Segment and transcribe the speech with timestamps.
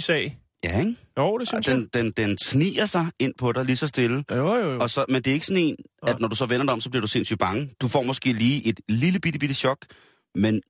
[0.00, 0.38] Listig sag.
[0.64, 0.96] Ja, ikke?
[1.18, 1.76] Jo, det synes jeg.
[1.76, 4.24] Den, den, den sniger sig ind på dig lige så stille.
[4.30, 4.80] Jo, jo, jo.
[4.80, 6.80] Og så, men det er ikke sådan en, at når du så vender dig om,
[6.80, 7.70] så bliver du sindssygt bange.
[7.80, 9.78] Du får måske lige et lille bitte, bitte chok,
[10.34, 10.62] men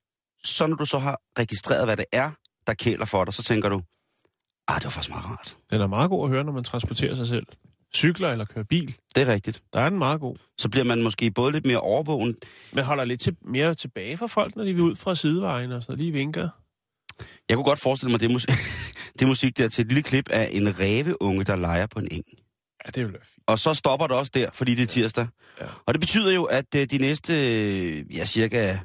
[0.45, 2.31] så når du så har registreret, hvad det er,
[2.67, 3.83] der kæler for dig, så tænker du,
[4.69, 5.57] ah, det var faktisk meget rart.
[5.71, 7.47] Den er meget god at høre, når man transporterer sig selv.
[7.95, 8.97] Cykler eller kører bil.
[9.15, 9.63] Det er rigtigt.
[9.73, 10.37] Der er den meget god.
[10.59, 12.37] Så bliver man måske både lidt mere overvågen.
[12.73, 15.83] Men holder lidt til, mere tilbage for folk, når de vil ud fra sidevejen og
[15.83, 16.05] sådan noget.
[16.05, 16.49] Lige vinker.
[17.49, 18.47] Jeg kunne godt forestille mig det, mus-
[19.19, 22.25] det musik der til et lille klip af en ræveunge, der leger på en eng.
[22.87, 23.45] Ja, det vil være fint.
[23.47, 25.27] Og så stopper det også der, fordi det er tirsdag.
[25.61, 25.67] Ja.
[25.87, 27.35] Og det betyder jo, at øh, de næste,
[28.15, 28.79] ja, cirka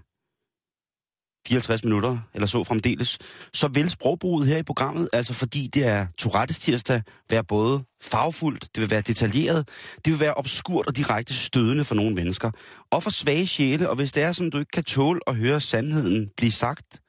[1.47, 3.17] 54 minutter, eller så fremdeles,
[3.53, 8.75] så vil sprogbruget her i programmet, altså fordi det er Tourettes tirsdag, være både farvefuldt,
[8.75, 9.67] det vil være detaljeret,
[10.05, 12.51] det vil være obskurt og direkte stødende for nogle mennesker.
[12.91, 15.61] Og for svage sjæle, og hvis det er sådan, du ikke kan tåle at høre
[15.61, 16.99] sandheden blive sagt,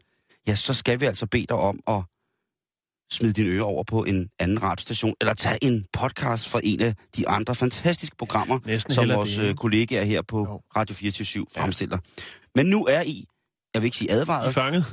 [0.48, 2.02] ja, så skal vi altså bede dig om at
[3.12, 6.94] smide dine ører over på en anden radiostation, eller tage en podcast fra en af
[7.16, 10.62] de andre fantastiske programmer, Næsten som vores det, øh, kollegaer her på Jo.
[10.76, 11.98] Radio 24 fremstiller.
[12.54, 13.24] Men nu er I,
[13.74, 14.84] jeg vil ikke sige I advaret, fanget.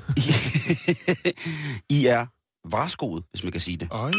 [1.97, 2.25] I er
[2.69, 3.87] varskoet, hvis man kan sige det.
[3.91, 4.11] Øj.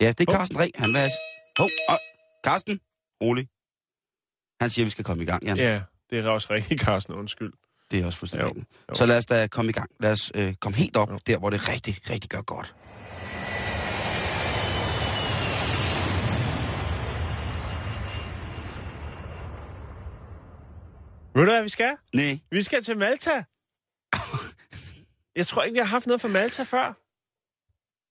[0.00, 0.32] Ja, det er.
[0.32, 1.10] Carsten Reh, han vil have...
[1.58, 1.96] Hov, oh,
[2.46, 2.80] Carsten,
[3.22, 3.48] rolig.
[4.60, 5.56] Han siger, at vi skal komme i gang, Jan.
[5.56, 5.80] Ja,
[6.10, 7.14] det er også rigtigt, Carsten.
[7.14, 7.52] Undskyld.
[7.90, 8.94] Det er også fuldstændig Jo, jo.
[8.94, 9.90] Så lad os da komme i gang.
[10.00, 11.18] Lad os øh, komme helt op Jo.
[11.26, 12.74] der, hvor det rigtig, rigtig gør godt.
[21.34, 21.96] Ved du, hvad vi skal?
[22.14, 23.44] Nej, Vi skal til Malta.
[25.36, 26.86] Jeg tror ikke, vi har haft noget fra Malta før.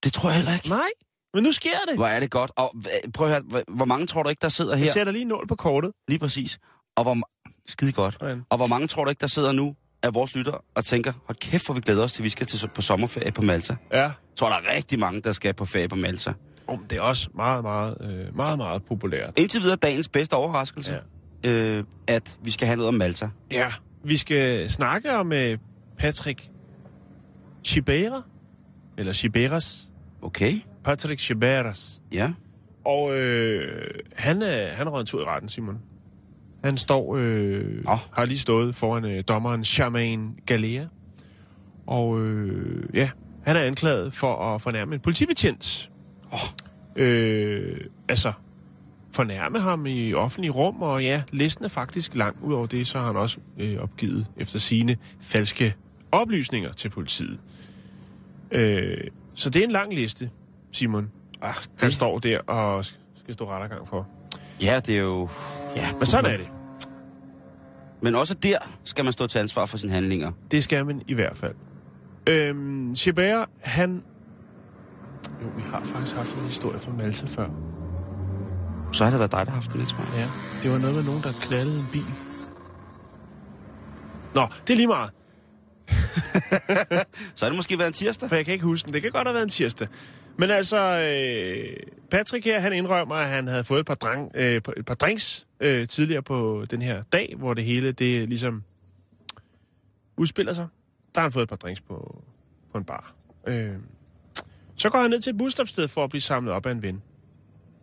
[0.03, 0.69] det tror jeg heller ikke.
[0.69, 0.89] Nej.
[1.33, 1.95] Men nu sker det.
[1.95, 2.51] Hvor er det godt.
[2.55, 2.75] Og
[3.13, 4.85] prøv at høre, hvor- mange tror du ikke, der sidder her?
[4.85, 5.91] Jeg sætter lige en nål på kortet.
[6.07, 6.59] Lige præcis.
[6.97, 7.15] Og hvor,
[7.67, 8.17] skide godt.
[8.19, 8.43] Sådan.
[8.49, 11.37] Og hvor mange tror du ikke, der sidder nu af vores lytter og tænker, hold
[11.37, 13.75] kæft, hvor vi glæder os til, vi skal til, på sommerferie på Malta.
[13.91, 14.01] Ja.
[14.01, 16.33] Jeg tror, der er rigtig mange, der skal på ferie på Malta.
[16.67, 19.39] Oh, det er også meget, meget, øh, meget, meget populært.
[19.39, 20.99] Indtil videre dagens bedste overraskelse,
[21.43, 21.49] ja.
[21.49, 23.29] øh, at vi skal have noget om Malta.
[23.51, 23.71] Ja.
[24.03, 25.57] Vi skal snakke om øh,
[25.97, 26.49] Patrick
[27.63, 28.21] Chibera.
[28.97, 29.91] Eller Chiberas.
[30.21, 30.53] Okay,
[30.83, 32.01] Patrick Chiberas.
[32.11, 32.33] ja.
[32.85, 35.79] Og øh, han, er, han er en tur i retten, Simon.
[36.65, 37.91] Han står, øh, Nå.
[38.13, 40.85] har lige stået foran øh, dommeren Charmaine Galea.
[41.87, 43.09] Og øh, ja,
[43.43, 45.89] han er anklaget for at fornærme en politibetjent.
[46.33, 46.39] Åh.
[46.95, 47.77] Øh,
[48.09, 48.33] altså,
[49.11, 52.37] fornærme ham i offentlige rum, og ja, listen er faktisk lang.
[52.43, 55.75] Udover det, så har han også øh, opgivet efter sine falske
[56.11, 57.39] oplysninger til politiet.
[58.51, 58.97] Øh,
[59.33, 60.29] så det er en lang liste,
[60.71, 61.11] Simon.
[61.41, 64.07] Ah, Han det, står der og skal stå rettergang for.
[64.61, 65.29] ja, det er jo...
[65.75, 66.47] Ja, Men sådan er det.
[68.01, 70.31] Men også der skal man stå til ansvar for sine handlinger.
[70.51, 71.55] Det skal man i hvert fald.
[72.29, 74.03] Øhm, Chabert, han...
[75.43, 77.49] Jo, vi har faktisk haft en historie fra Malta før.
[78.91, 80.05] Så har det været dig, der har haft den jeg.
[80.15, 80.29] Ja.
[80.63, 82.05] Det var noget med nogen, der knaldede en bil.
[84.35, 85.11] Nå, det er lige meget.
[87.35, 88.29] Så har det måske været en tirsdag.
[88.29, 88.93] For jeg kan ikke huske den.
[88.93, 89.87] Det kan godt have været en tirsdag.
[90.37, 91.77] Men altså, øh,
[92.11, 95.47] Patrick her, han indrømmer, at han havde fået et par, drang, øh, et par drinks
[95.59, 98.63] øh, tidligere på den her dag, hvor det hele, det ligesom
[100.17, 100.67] udspiller sig.
[101.15, 102.23] Der har han fået et par drinks på,
[102.71, 103.13] på en bar.
[103.47, 103.75] Øh,
[104.75, 107.01] så går han ned til et busstopsted for at blive samlet op af en ven.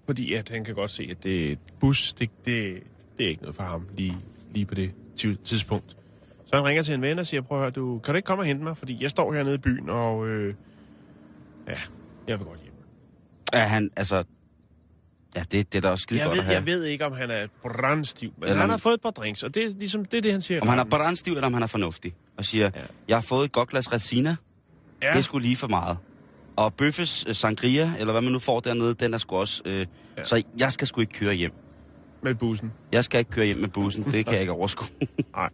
[0.06, 2.82] Fordi at han kan godt se, at det bus, det, det,
[3.18, 4.16] det er ikke noget for ham lige,
[4.54, 4.90] lige på det
[5.44, 5.96] tidspunkt.
[6.46, 8.26] Så han ringer til en ven og siger, prøv at høre, du, kan du ikke
[8.26, 8.76] komme og hente mig?
[8.76, 10.54] Fordi jeg står hernede i byen, og øh,
[11.68, 11.78] ja,
[12.28, 12.72] jeg vil godt hjem.
[13.52, 14.24] Er han, altså...
[15.36, 16.54] Ja, det, det er da også skide Jeg godt ved, at have.
[16.56, 19.42] jeg ved ikke, om han er brandstiv, men Eller han har fået et par drinks,
[19.42, 20.60] og det er ligesom det, er det han siger.
[20.60, 20.90] Om han er retten.
[20.98, 22.14] brandstiv, eller om han er fornuftig.
[22.36, 22.80] Og siger, Ja.
[23.08, 24.36] jeg har fået et godt glas Resina.
[25.02, 25.10] Ja.
[25.10, 25.98] Det er sgu lige for meget.
[26.56, 29.62] Og Bøffes øh, sangria, eller hvad man nu får dernede, den er sgu også...
[29.64, 29.86] Øh,
[30.16, 30.24] Ja.
[30.24, 31.52] Så jeg skal sgu ikke køre hjem.
[32.22, 32.72] med bussen.
[32.92, 34.04] Jeg skal ikke køre hjem med bussen.
[34.04, 34.88] Det kan jeg ikke overskue.
[35.36, 35.48] Nej.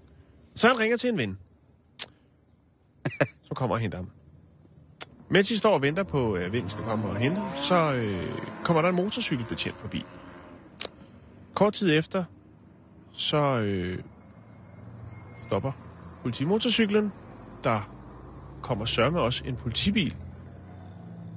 [0.55, 1.39] Så han ringer til en ven.
[3.49, 4.11] Så kommer han henter ham.
[5.31, 8.29] Mens de står og venter på, at Vind skal komme og hente så øh,
[8.65, 10.05] kommer der en motorcykelbetjent forbi.
[11.55, 12.25] Kort tid efter,
[13.13, 13.99] så øh,
[15.47, 15.73] stopper
[16.23, 17.13] politimotorcyklen.
[17.65, 17.91] Der
[18.63, 20.17] kommer sørme også en politibil.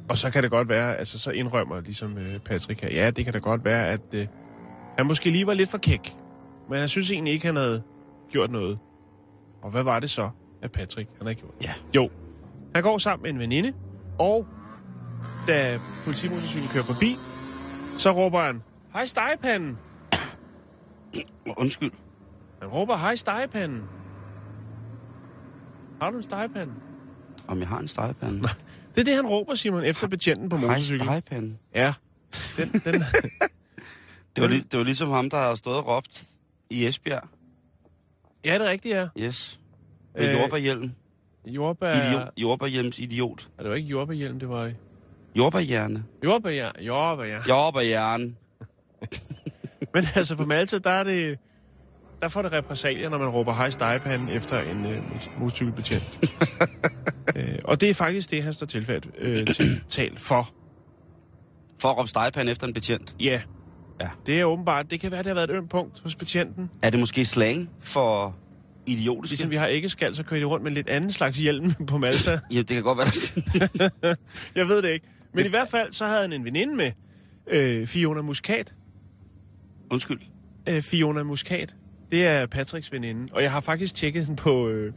[0.10, 3.26] Og så kan det godt være, altså så indrømmer ligesom øh, Patrick her, ja, det
[3.26, 4.28] kan da godt være, at øh,
[4.98, 6.16] han måske lige var lidt for kæk.
[6.70, 7.84] Men jeg synes egentlig ikke, han havde
[8.32, 8.80] gjort noget.
[9.62, 10.30] Og hvad var det så,
[10.62, 11.54] at Patrick han havde gjort?
[11.62, 11.74] Ja.
[11.96, 12.10] Jo,
[12.76, 13.74] han går sammen med en veninde,
[14.20, 14.48] og
[15.48, 17.16] da politimotorcyklen kører forbi,
[17.98, 18.64] så råber han,
[18.94, 19.78] Hej stegepanden!
[21.58, 21.92] Undskyld.
[22.62, 23.82] Han råber, hej stegepanden!
[26.02, 26.74] Har du en stegepande?
[27.48, 28.42] Om jeg har en stegepande.
[28.96, 31.08] Det er det, han råber, Simon, efter betjenten på Hej, motorcyklen.
[31.08, 31.58] stegepande.
[31.76, 31.94] Ja.
[32.58, 32.94] Den, den,
[34.36, 36.24] Det var, li- det var ligesom ham, der har stået og råbt
[36.70, 37.28] i Esbjerg.
[38.46, 39.08] ja, det er rigtigt, ja.
[39.18, 39.60] Yes.
[40.16, 40.92] Med Øh, øh, jordbærhjelm.
[41.48, 41.94] Jordbær...
[41.94, 43.50] Idiot, jordbærhjelms idiot.
[43.58, 44.72] Er det jo ikke jordbærhjelm, det var i?
[45.36, 46.04] Jordbærhjerne.
[46.24, 46.70] Jordbær, ja.
[46.82, 47.40] Jordbær, ja.
[47.50, 48.36] Jordbærhjerne.
[49.94, 51.40] Men altså, på Malta, der er det...
[52.22, 54.98] Der får det repræsalier, når man råber hej stegepanden efter en øh,
[55.40, 56.20] motorcykelbetjent.
[57.36, 60.50] øh, og det er faktisk det, han står tilfældt øh, til tal for.
[61.82, 63.16] For at råbe stegepande efter en betjent.
[63.20, 63.42] Ja.
[64.02, 64.10] Ja.
[64.26, 64.92] Det er åbenbart...
[64.92, 66.70] Det kan være, det har været et ømt punkt hos betjenten.
[66.82, 68.36] Er det måske slang for
[68.86, 69.32] idiotiske?
[69.32, 71.98] Ligesom vi har ikke skal, så kører de rundt med lidt anden slags hjelm på
[71.98, 72.40] Malta.
[72.52, 74.16] Ja, det kan godt være, der...
[74.56, 75.06] Jeg ved det ikke.
[75.34, 76.92] Men i hvert fald, så havde han en veninde med,
[77.48, 78.74] øh, Fiona Muscat.
[79.92, 80.20] Undskyld.
[80.70, 81.76] Øh, Fiona Muscat.
[82.12, 83.34] Det er Patricks veninde.
[83.34, 84.94] Og jeg har faktisk tjekket den på, øh,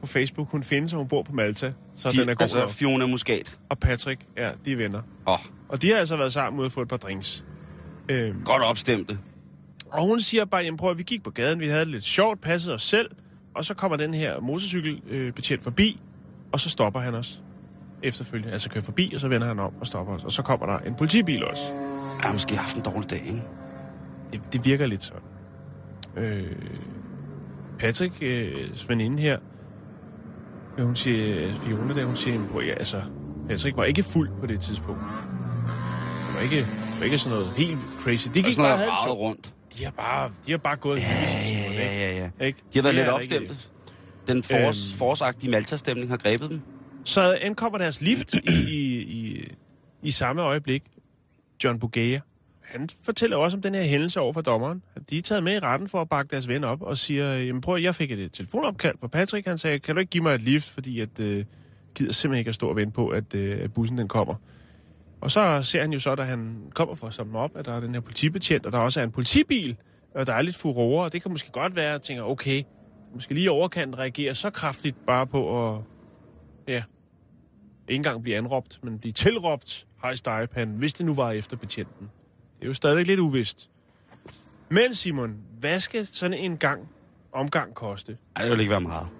[0.00, 0.50] på Facebook.
[0.50, 1.72] Hun findes, og hun bor på Malta.
[1.96, 2.42] Så Fi- den er god.
[2.42, 2.68] altså.
[2.68, 3.58] Fiona Muscat.
[3.68, 5.02] Og Patrick, ja, de er venner.
[5.26, 5.38] Oh,
[5.68, 7.44] Og de har altså været sammen ude at få et par drinks.
[8.08, 9.18] Øh, godt opstemte.
[9.92, 12.04] og hun siger bare, jamen prøv at vi gik på gaden, vi havde det lidt
[12.04, 13.10] sjovt, passede os selv.
[13.58, 16.00] Og så kommer den her motorcykelbetjent øh, betjent forbi,
[16.52, 17.42] og så stopper han os
[18.02, 18.52] efterfølgende.
[18.52, 20.24] Altså kører forbi, og så vender han om og stopper os.
[20.24, 21.62] Og så kommer der en politibil også.
[22.18, 23.42] Jeg har måske haft en dårlig dag, ikke?
[24.32, 25.20] Det, det virker lidt sådan.
[26.16, 26.56] Øh,
[27.78, 29.38] Patrick, øh, veninde her,
[30.78, 33.02] øh, hun siger, Fiona der, hun siger, hvor ja, altså,
[33.48, 35.00] Patrick var ikke fuld på det tidspunkt.
[36.28, 38.28] Det var ikke, det var ikke sådan noget helt crazy.
[38.34, 39.18] De Og gik sådan bare noget det raget sjovt.
[39.20, 39.54] rundt.
[39.78, 42.44] De har bare, de har bare gået Ja, ja, ja, ja, ja.
[42.46, 42.58] Ikke?
[42.72, 43.56] De har været lidt opstemte.
[44.26, 44.98] Den fors, Øhm.
[44.98, 46.60] forsagtige Malta-stemning har grebet dem.
[47.04, 49.44] Så ankommer deres lift i, i, i,
[50.02, 50.82] i samme øjeblik.
[51.64, 52.18] John Bugea.
[52.62, 54.82] Han fortæller også om den her hændelse over for dommeren.
[55.10, 57.60] De er taget med i retten for at bakke deres ven op og siger, jamen
[57.60, 59.46] prøv jeg fik et telefonopkald fra Patrick.
[59.46, 61.44] Han sagde, kan du ikke give mig et lift, fordi at, øh,
[61.94, 64.34] gider simpelthen ikke at stå og vente på, at, øh, at bussen den kommer.
[65.20, 67.72] Og så ser han jo så, da han kommer for at samle op, at der
[67.72, 69.76] er den her politibetjent, og der også er en politibil,
[70.14, 72.62] og der er lidt furore, og det kan måske godt være, at jeg tænker, okay,
[73.14, 75.82] måske lige overkant overkanten reagerer så kraftigt bare på at,
[76.68, 76.82] ja,
[77.88, 82.10] ikke engang blive anråbt, men blive tilråbt, hej stegepanden, hvis det nu var efter betjenten.
[82.56, 83.68] Det er jo stadigvæk lidt uvist.
[84.68, 86.88] Men Simon, hvad skal sådan en gang
[87.32, 88.18] omgang koste?
[88.36, 89.17] Ej, det vil ikke være meget.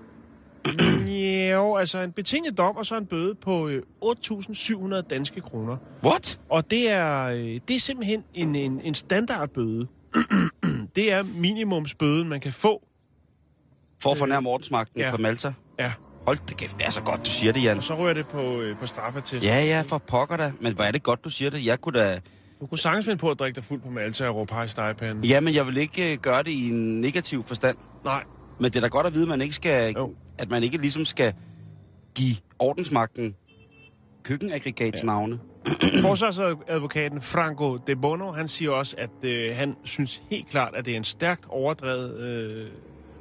[1.53, 5.77] Jo, altså en betinget dom og så en bøde på øh, 8.700 danske kroner.
[6.05, 6.41] What?
[6.49, 9.87] Og det er, øh, det er simpelthen en, en, en standardbøde.
[10.97, 12.83] det er minimumsbøden, man kan få.
[14.03, 15.11] For at fornærme ordensmagten Ja.
[15.11, 15.53] på Malta.
[15.79, 15.93] Ja,
[16.27, 17.77] Hold det kæft, det er så godt, du siger det, Jan.
[17.77, 19.45] og så rører det på, øh, på straffetest.
[19.45, 20.53] Ja, ja, for pokker da.
[20.61, 21.67] Men hvor er det godt, du siger det.
[21.67, 22.21] Jeg kunne da...
[22.61, 25.25] Du kunne sagtens finde på at drikke dig fuld på Malta og råbe hej stegepanden.
[25.25, 27.77] Ja, men jeg vil ikke øh, gøre det i en negativ forstand.
[28.05, 28.25] Nej,
[28.61, 29.95] Men det er da godt at vide, at man ikke skal...
[29.97, 30.15] Jo.
[30.39, 31.35] At man ikke ligesom skal
[32.15, 33.35] give ordensmagten
[34.23, 35.39] køkkenaggregatsnavne.
[36.01, 40.93] Forsvarsadvokaten Franco De Bono, han siger også, at øh, han synes helt klart, at det
[40.93, 42.67] er en stærkt overdrevet, øh,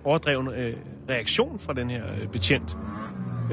[0.04, 0.78] overdreven øh,
[1.10, 2.78] reaktion fra den her øh, betjent.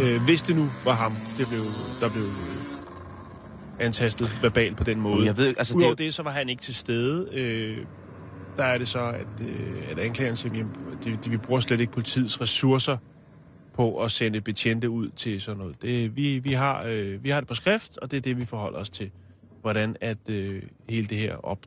[0.00, 1.61] Øh, hvis det nu var ham, det blev,
[2.00, 5.26] der blev øh, antastet verbalt på den måde.
[5.26, 7.29] Jeg ved altså, Udover det, det, så var han ikke til stede.
[7.33, 7.79] Øh,
[8.56, 11.80] der er det så, at, øh, at anklageren siger, at de, de, vi bruger slet
[11.80, 12.96] ikke politiets ressourcer
[13.75, 15.82] på at sende betjente ud til sådan noget.
[15.82, 18.44] Det, vi, vi, har, øh, vi har det på skrift, og det er det, vi
[18.44, 19.11] forholder os til.
[19.61, 21.58] Hvordan at øh, hele det her op,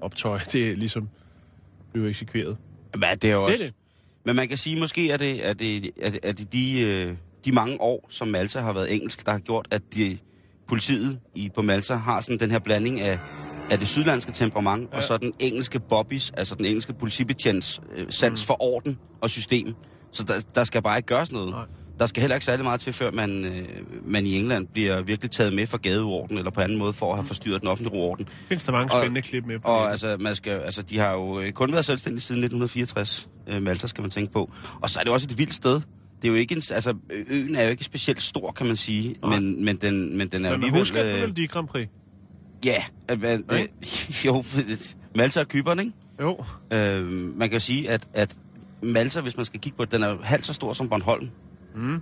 [0.00, 1.08] optøj, det ligesom
[1.92, 2.56] blev eksekveret.
[2.98, 3.64] Hvad, det er jo Det er også...
[3.64, 3.74] det.
[4.24, 7.14] Men man kan sige, måske er det, er det, er det, er det de, øh,
[7.44, 10.18] de mange år, som Malta har været engelsk, der har gjort, at de,
[10.68, 13.18] politiet i, på Malta har sådan den her blanding af,
[13.72, 14.96] af det sydlandske temperament, ja.
[14.96, 18.46] og så den engelske bobbies, altså den engelske politibetjents øh, sans mm.
[18.46, 19.74] for orden og system.
[20.12, 21.50] Så der, der skal bare ikke gøres noget.
[21.50, 21.64] Nej.
[21.98, 23.62] Der skal heller ikke særlig meget til, før man, øh,
[24.06, 27.16] man i England bliver virkelig taget med for gadeorden, eller på anden måde for at
[27.16, 28.28] have forstyrret den offentlige orden.
[28.48, 29.90] Findes der mange Og- spændende klip med på Og nettet.
[29.90, 33.86] altså, man skal, altså, de har jo øh, kun været selvstændige siden 1964, øh, Malta
[33.86, 34.50] skal man tænke på.
[34.82, 35.74] Og så er det også et vildt sted.
[36.22, 36.94] det er jo ikke en, altså,
[37.30, 39.38] øen er jo ikke specielt stor, kan man sige, Nej.
[39.40, 40.80] men, men, den, men den er jo Men alligevel...
[40.80, 41.88] husk at øh, de Grand Prix.
[42.64, 43.66] Ja, øh, øh, øh,
[44.26, 44.44] jo,
[45.16, 45.92] Malta og Kyberen, ikke?
[46.20, 46.44] Jo.
[46.72, 47.06] Øh,
[47.38, 48.36] man kan jo sige, at, at
[48.82, 51.30] Malta, hvis man skal kigge på det, den er halvt så stor som Bornholm.
[51.74, 52.00] Mm.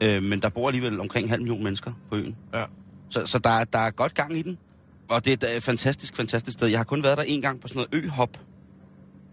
[0.00, 2.36] Øh, men der bor alligevel omkring halv million mennesker på øen.
[2.54, 2.64] Ja.
[3.10, 4.58] Så, så der, er- der er godt gang i den.
[5.08, 6.68] Og det er et fantastisk, fantastisk sted.
[6.68, 8.40] Jeg har kun været der en gang på sådan noget øhop.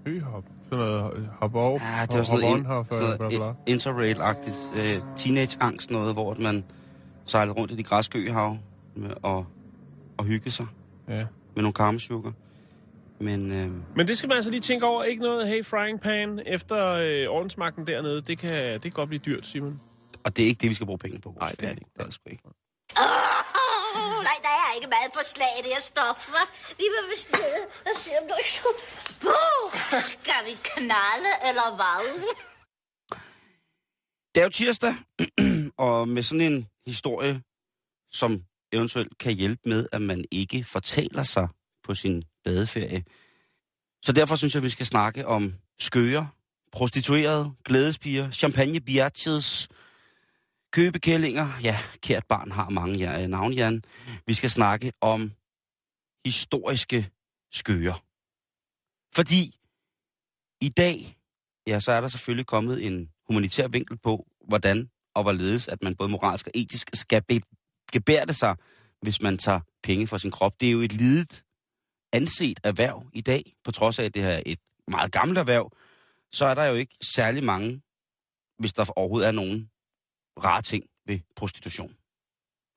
[0.06, 0.44] Øhop.
[0.70, 1.80] Sådan noget hop over.
[2.00, 3.38] Ja, det var sådan noget, hop, sådan bla.
[3.38, 4.80] noget interrail-agtigt.
[4.80, 6.64] Øh, teenage-angst noget, hvor man
[7.26, 8.58] sejlede rundt i de græske øhav
[9.24, 9.46] og,
[10.18, 10.68] og hygge sig
[11.08, 11.14] Ja.
[11.56, 12.32] med nogle karmesukker.
[13.20, 15.04] Men øh, Men det skal man altså lige tænke over.
[15.04, 18.22] Ikke noget hey frying pan efter øh, ordensmagten dernede.
[18.22, 19.80] Det kan, det kan godt blive dyrt, Simon.
[20.24, 21.36] og det er ikke det, vi skal bruge penge på.
[21.40, 21.92] Nej, det er det ikke.
[21.94, 22.44] Det er det sgu ikke.
[22.46, 26.50] Oh, nej, der er ikke meget for slag i det her stof, hva'?
[26.78, 28.80] Vi vil vist ned og se, om du ikke skulle...
[29.22, 32.02] Puh, skal vi knalde, eller hvad?
[34.36, 34.94] Det er jo tirsdag,
[35.88, 37.42] og med sådan en historie,
[38.12, 38.44] som
[38.74, 41.48] eventuelt kan hjælpe med, at man ikke fortaler sig
[41.84, 43.04] på sin badeferie.
[44.06, 46.26] Så derfor synes jeg, vi skal snakke om skøger,
[46.72, 49.68] prostituerede, glædespiger, champagne biatches,
[50.72, 51.50] købekællinger.
[51.64, 53.84] Ja, kært barn har mange ja, øh, navn, Jan.
[54.28, 55.32] Vi skal snakke om
[56.26, 57.10] historiske
[57.52, 58.04] skøger.
[59.16, 59.56] Fordi
[60.62, 61.18] i dag,
[61.68, 65.96] ja, så er der selvfølgelig kommet en humanitær vinkel på, hvordan og hvorledes, at man
[65.96, 67.24] både moralsk og etisk skal
[68.00, 68.56] be- gebærde sig,
[69.02, 70.62] hvis man tager penge fra sin krop.
[70.62, 71.44] Det er jo et lidet
[72.14, 75.72] anset erhverv i dag, på trods af, at det her er et meget gammelt erhverv,
[76.32, 77.82] så er der jo ikke særlig mange,
[78.60, 79.70] hvis der overhovedet er nogen
[80.44, 81.96] rare ting ved prostitution.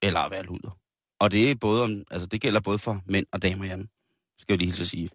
[0.02, 0.78] Eller at være luder.
[1.20, 3.88] Og det er både om, altså det gælder både for mænd og damer, Jan.
[4.38, 5.10] Skal jeg lige hilse at sige.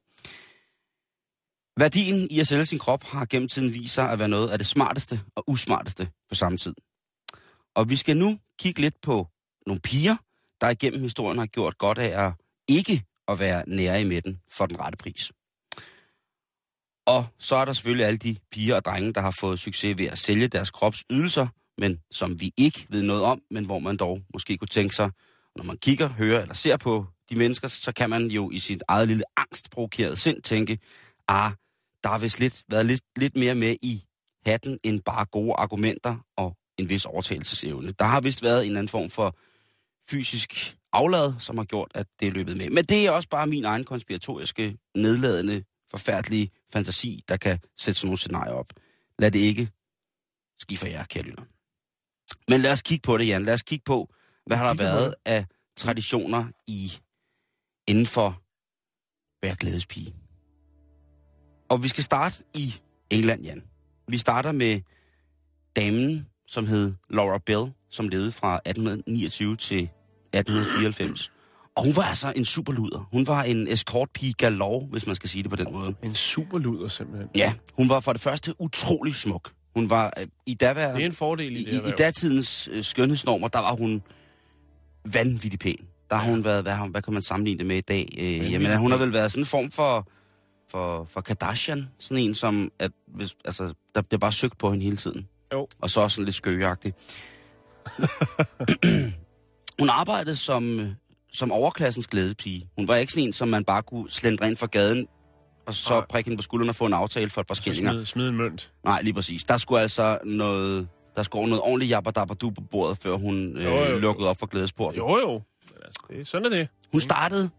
[1.78, 4.58] Værdien i at sælge sin krop har gennem tiden vist sig at være noget af
[4.58, 6.76] det smarteste og usmarteste på samme tid.
[7.76, 9.28] Og vi skal nu kigge lidt på
[9.68, 10.16] nogle piger,
[10.62, 12.34] der igennem historien har gjort godt af at
[12.68, 15.32] ikke at være nære i midten for den rette pris.
[17.06, 20.06] Og så er der selvfølgelig alle de piger og drenge, der har fået succes ved
[20.06, 24.22] at sælge deres kropsydelser, men som vi ikke ved noget om, men hvor man dog
[24.34, 25.12] måske kunne tænke sig,
[25.56, 28.84] når man kigger, hører eller ser på de mennesker, så kan man jo i sit
[28.88, 30.80] eget lille angstprovokerede sind tænke,
[31.28, 31.52] ah,
[32.04, 34.04] der har vist lidt, været lidt, lidt mere med i
[34.46, 37.92] hatten end bare gode argumenter og en vis overtagelsesevne.
[37.92, 39.36] Der har vist været en anden form for
[40.12, 42.70] fysisk aflad, som har gjort, at det er løbet med.
[42.70, 48.08] Men det er også bare min egen konspiratoriske, nedladende, forfærdelige fantasi, der kan sætte sådan
[48.08, 48.74] nogle scenarier op.
[49.20, 49.70] Lad det ikke
[50.60, 51.44] ske for jer, kære lytter.
[52.48, 53.46] Men lad os kigge på det, Jan.
[53.46, 54.14] Lad os kigge på,
[54.46, 55.46] hvad har der været af
[55.78, 56.92] traditioner i
[57.88, 58.42] inden for
[59.40, 60.16] hver glædespige.
[61.70, 62.74] Og vi skal starte i
[63.10, 63.64] England, Jan.
[64.08, 64.82] Vi starter med
[65.76, 69.90] damen, som hed Laura Bell, som levede fra 1829 til
[70.34, 71.32] 1894.
[71.76, 73.10] Og hun var altså en superluder.
[73.12, 75.96] Hun var en escortpige galore, hvis man skal sige det på den måde.
[76.04, 77.30] En superluder, simpelthen.
[77.36, 79.52] Ja, hun var for det første utrolig smuk.
[79.76, 82.84] Hun var øh, i davær, Det er en fordel i det i, i datidens øh,
[82.84, 84.02] skønhedsnormer, der var hun
[85.14, 85.78] vanvittig pæn.
[86.10, 88.08] Der har hun været, hvad, hvad kan man sammenligne det med i dag?
[88.18, 90.08] Øh, jamen, hun har vel været sådan en form for,
[90.72, 91.90] for, for Kardashian.
[92.00, 95.28] Sådan en, som, at, hvis, altså, der bliver bare søgt på hende hele tiden.
[95.54, 95.68] Jo.
[95.82, 96.94] Og så også sådan lidt skøgeagtig.
[99.82, 100.90] hun arbejdede som, øh,
[101.34, 102.70] som overklassens glædepige.
[102.78, 105.08] Hun var ikke sådan en, som man bare kunne slendre ind fra gaden,
[105.68, 106.06] og så Nej.
[106.10, 107.92] prikke hende på skulderen og få en aftale for et par skillinger.
[107.92, 108.74] smid, smid en mønt.
[108.86, 109.44] Nej, lige præcis.
[109.44, 110.88] Der skulle altså noget...
[111.16, 112.36] Der skulle noget ordentligt jabba på
[112.72, 114.00] bordet, før hun øh, Jo, jo, jo.
[114.00, 114.98] lukkede op for glædesporten.
[114.98, 115.42] Jo, jo.
[115.86, 116.68] Altså, det, sådan er det.
[116.92, 117.50] Hun startede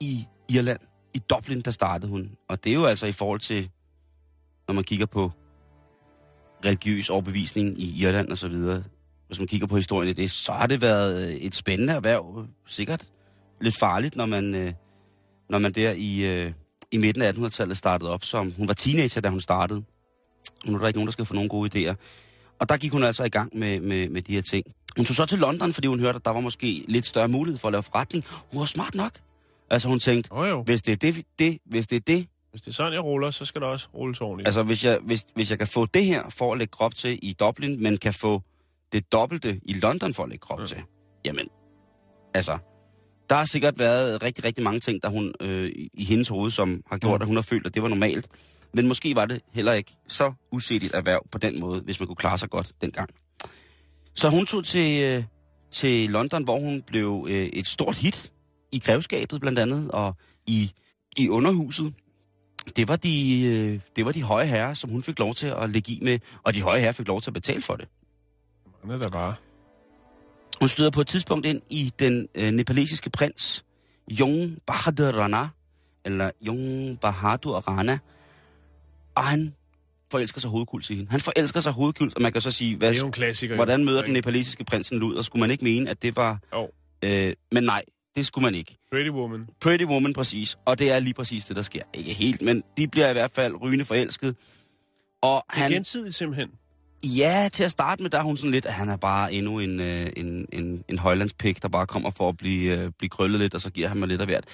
[0.00, 0.78] i Irland.
[1.14, 2.30] I Dublin, der startede hun.
[2.48, 3.70] Og det er jo altså i forhold til,
[4.68, 5.32] når man kigger på
[6.64, 8.84] religiøs overbevisning i Irland og så videre.
[9.26, 12.46] Hvis man kigger på historien i det, så har det været øh, et spændende erhverv.
[12.66, 13.04] Sikkert
[13.60, 14.72] lidt farligt, når man, øh,
[15.50, 16.52] når man der i, øh,
[16.92, 18.24] i midten af 1800-tallet startede op.
[18.24, 19.82] Som, hun var teenager, da hun startede.
[20.66, 21.94] Nu er der ikke nogen, der skal få nogle gode idéer.
[22.58, 24.64] Og der gik hun altså i gang med, med, med de her ting.
[24.96, 27.58] Hun tog så til London, fordi hun hørte, at der var måske lidt større mulighed
[27.58, 28.24] for at lave forretning.
[28.52, 29.12] Hun var smart nok.
[29.70, 30.62] Altså hun tænkte, Jo, jo.
[30.62, 33.30] hvis det er det, det, hvis det er det, Hvis det er sådan, jeg ruller,
[33.30, 34.48] så skal der også rulles ordentligt.
[34.48, 37.18] altså hvis jeg, hvis, hvis jeg kan få det her for at lægge krop til
[37.22, 38.42] i Dublin, men kan få
[38.92, 40.62] det dobbelte i London for at lægge krop Ja.
[40.62, 40.66] ja.
[40.66, 40.82] til,
[41.24, 41.48] jamen,
[42.34, 42.58] altså,
[43.30, 46.82] der har sikkert været rigtig, rigtig mange ting, der hun øh, i- hendes hoved, som
[46.90, 47.22] har gjort, Ja.
[47.22, 48.28] at hun har følt, at det var normalt.
[48.74, 50.32] Men måske var det heller ikke så
[50.70, 53.10] et erhverv på den måde, hvis man kunne klare sig godt dengang.
[54.14, 55.24] Så hun tog til, øh,
[55.70, 58.32] til London, hvor hun blev øh, et stort hit
[58.72, 60.16] i grevskabet blandt andet, og
[60.46, 60.72] i,
[61.16, 61.94] i underhuset.
[62.76, 65.70] det var, de, øh, det var de høje herrer, som hun fik lov til at
[65.70, 67.88] lægge i med, og de høje herrer fik lov til at betale for det.
[68.86, 69.34] Han er der bare.
[70.60, 73.64] Hun støder på et tidspunkt ind i den øh, nepalesiske prins,
[74.10, 75.48] Jung Bahadur Rana,
[76.04, 77.98] eller Jung Bahadur Rana,
[79.14, 79.54] og han
[80.10, 81.10] forelsker sig hovedkuls i hende.
[81.10, 83.54] Han forelsker sig hovedkuls, og man kan så sige, hvad, Det er jo en klassiker.
[83.54, 86.38] hvordan møder den nepalesiske prinsen Lud, og skulle man ikke mene, at det var...
[86.52, 86.70] Jo.
[87.04, 87.82] Øh, men nej,
[88.16, 88.76] det skulle man ikke.
[88.92, 89.48] Pretty Woman.
[89.60, 91.82] Pretty Woman præcis, og det er lige præcis det, der sker.
[91.94, 94.36] Ikke helt, men de bliver i hvert fald rygende forelsket.
[95.22, 95.62] Og Han...
[95.62, 96.48] han, Gensidigt simpelthen.
[97.06, 99.58] Ja, til at starte med, der er hun sådan lidt, at han er bare endnu
[99.60, 103.40] en, øh, en, en, en højlandspik, der bare kommer for at blive, øh, blive krøllet
[103.40, 104.44] lidt, og så giver han mig lidt af hvert.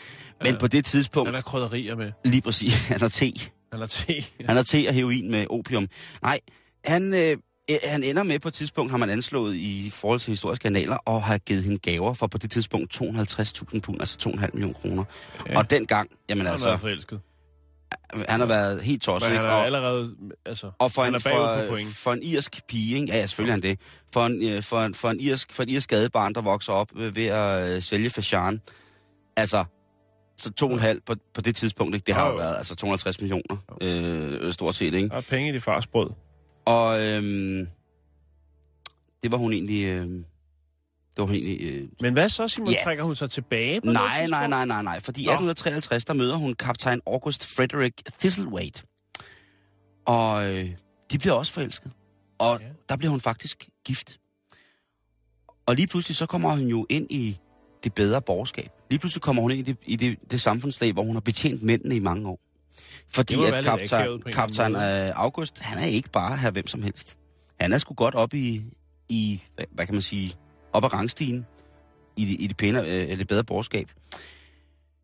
[0.43, 0.59] Men Ja.
[0.59, 2.13] på det tidspunkt, Han har krydderier med.
[2.25, 3.33] lige præcis, han har te.
[3.73, 4.15] Han har te.
[4.47, 5.89] Han har te og heroin med opium.
[6.23, 6.41] Nej,
[6.85, 7.37] han, øh,
[7.71, 10.97] øh, han ender med på et tidspunkt, har man anslået i forhold til historiske kanaler,
[10.97, 15.05] og har givet hende gaver for på det tidspunkt 250.000 pund, altså 2,5 millioner kroner.
[15.47, 15.53] Ja.
[15.53, 15.59] Ja.
[15.59, 17.21] Og dengang, jamen Han altså, været forelsket.
[18.29, 19.31] Han har været helt tosset.
[19.31, 20.17] Men han er og, allerede...
[20.47, 23.13] Altså, og for en, for, for en irsk pige, ikke?
[23.13, 23.79] ja, ja selvfølgelig er han det,
[24.13, 26.89] for en, øh, for, en, for, en irsk, for et irsk gadebarn, der vokser op
[26.97, 28.61] øh, ved at øh, sælge fashan,
[29.37, 29.65] altså,
[30.37, 32.05] så to og en halv på, på det tidspunkt, ikke?
[32.07, 35.09] det har Jo, jo været altså 250 millioner, øh, stort set, ikke?
[35.09, 36.11] Der er penge i det fars brød.
[36.65, 37.69] Og øhm,
[39.23, 39.85] det var hun egentlig...
[39.85, 40.09] Øh,
[41.17, 41.61] det var egentlig...
[41.61, 42.73] Øh, Men hvad så, Simon?
[42.73, 42.79] Ja.
[42.85, 44.31] Trækker hun sig tilbage på det nej, tidspunkt?
[44.31, 45.01] nej, nej, nej, nej.
[45.01, 45.31] Fordi i Nå.
[45.33, 48.83] 1853, der møder hun kaptajn August Frederick Thistlethwaite.
[50.07, 50.71] Og øh,
[51.13, 51.91] de bliver også forelsket.
[52.39, 52.67] Og Ja.
[52.89, 54.19] der bliver hun faktisk gift.
[55.67, 57.37] Og lige pludselig så kommer hun jo ind i
[57.85, 58.69] det bedre borgerskab.
[58.91, 61.63] Lige pludselig kommer hun ind i det, i det, det samfundslag, hvor hun har betjent
[61.63, 62.41] mændene i mange år.
[63.09, 67.19] Fordi Det at kaptajn, kaptajn øh, August, han er ikke bare her hvem som helst.
[67.61, 68.63] Han er sgu godt op i,
[69.09, 70.35] i hvad, hvad kan man sige,
[70.73, 71.47] op ad rangstigen
[72.17, 73.91] i, det- i det pæne, øh, eller bedre borgerskab.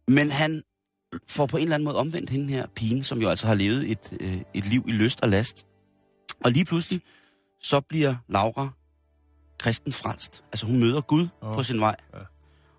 [0.09, 0.63] Men han
[1.29, 3.91] får på en eller anden måde omvendt hende her pigen, som jo altså har levet
[3.91, 5.67] et, øh, et liv i lyst og last.
[6.45, 7.01] Og lige pludselig,
[7.61, 8.69] så bliver Laura
[9.59, 10.45] kristen frelst.
[10.53, 11.97] Altså hun møder Gud oh, på sin vej.
[12.15, 12.19] ja.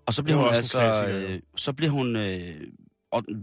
[0.06, 2.60] Og så bliver hun altså, øh, så bliver hun øh,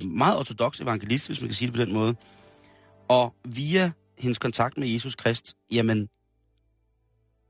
[0.06, 2.16] meget ortodox evangelist, hvis man kan sige det på den måde.
[3.08, 6.10] Og via hendes kontakt med Jesus Krist, jamen,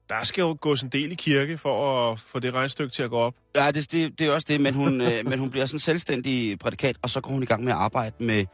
[0.09, 3.09] Der skal jo gås en del i kirke for at få det regnstykke til at
[3.09, 3.35] gå op.
[3.55, 5.79] Ja, det, det, det er også det, men hun, øh, men hun bliver sådan en
[5.79, 8.45] selvstændig prædikat, og så går hun i gang med at arbejde med,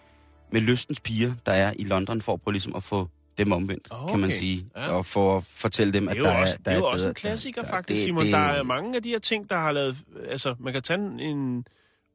[0.51, 3.87] med lystens piger, der er i London, for at prøve ligesom at få dem omvendt,
[3.91, 4.11] Okay.
[4.11, 4.65] kan man sige.
[4.77, 4.89] Ja.
[4.89, 6.75] Og for at fortælle dem, Det at er jo der også, er det der er
[6.75, 8.23] jo et også en klassiker, der- faktisk, det- Simon.
[8.23, 9.97] det- Der er mange af de her ting, der har lavet...
[10.29, 11.65] Altså, man kan tage en, en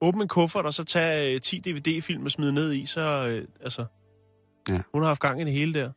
[0.00, 3.00] åbne en kuffert, og så tage øh, 10 DVD-film og smide ned i, så...
[3.00, 3.84] Øh, altså...
[4.68, 4.80] Ja.
[4.92, 5.90] Hun har haft gang i det hele der.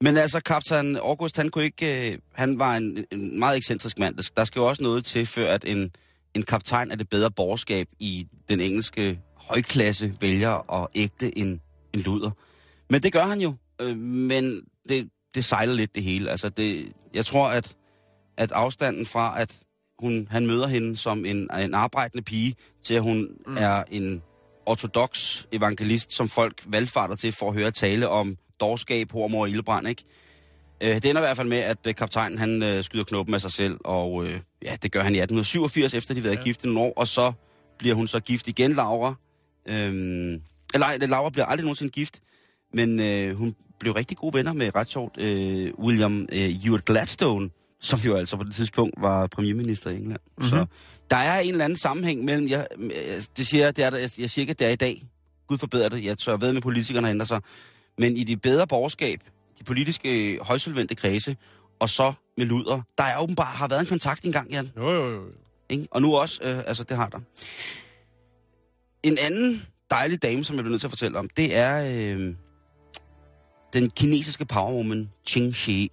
[0.00, 2.12] Men altså, kaptajn August, han kunne ikke...
[2.12, 4.18] Øh, han var en, en meget ekscentrisk mand.
[4.36, 5.90] Der skal jo også noget til, før at en,
[6.34, 11.60] en kaptajn af det bedre borgerskab i den engelske højklasse vælger at ægte en,
[11.92, 12.30] en luder.
[12.90, 13.54] Men det gør han jo.
[13.80, 16.30] Øh, men det, det sejler lidt det hele.
[16.30, 17.76] Altså, det, jeg tror, at,
[18.36, 19.56] at afstanden fra, at
[19.98, 23.56] hun, han møder hende som en, en arbejdende pige, til at hun mm.
[23.56, 24.22] er en
[24.66, 29.88] ortodox evangelist, som folk valgfarter til for at høre tale om dårskab, hormor og ildebrand,
[29.88, 30.04] ikke?
[30.82, 33.40] Øh, det ender i hvert fald med, at øh, kaptajnen han øh, skyder knoppen af
[33.40, 36.42] sig selv, og øh, ja, det gør han i 1887, efter de har været Ja.
[36.42, 37.32] gift i nogle år, og så
[37.78, 39.14] bliver hun så gift igen, Laura.
[39.68, 40.42] Øhm,
[40.74, 42.20] eller Laura bliver aldrig nogensinde gift,
[42.74, 47.98] men øh, hun blev rigtig gode venner med ret sjovt øh, William øh, Gladstone, som
[47.98, 50.20] jo altså på det tidspunkt var premierminister i England.
[50.38, 50.50] Mm-hmm.
[50.50, 50.66] Så
[51.10, 52.66] der er en eller anden sammenhæng mellem, jeg,
[53.36, 55.02] det siger det er der, jeg, jeg siger ikke, at det er i dag.
[55.48, 57.40] Gud forbedre det, jeg tør ved med, politikerne ændrer sig.
[57.98, 59.20] Men i det bedre borgerskab,
[59.58, 61.36] de politiske øh, højsolvente kredse,
[61.78, 64.70] og så med luder, der er åbenbart har været en kontakt engang, Jan.
[64.76, 65.22] Jo, jo, jo.
[65.68, 65.86] Ikke?
[65.90, 67.18] Og nu også, øh, altså det har der.
[69.02, 72.34] En anden dejlig dame, som jeg bliver nødt til at fortælle om, det er øh,
[73.72, 75.90] den kinesiske powerwoman Qing Shi.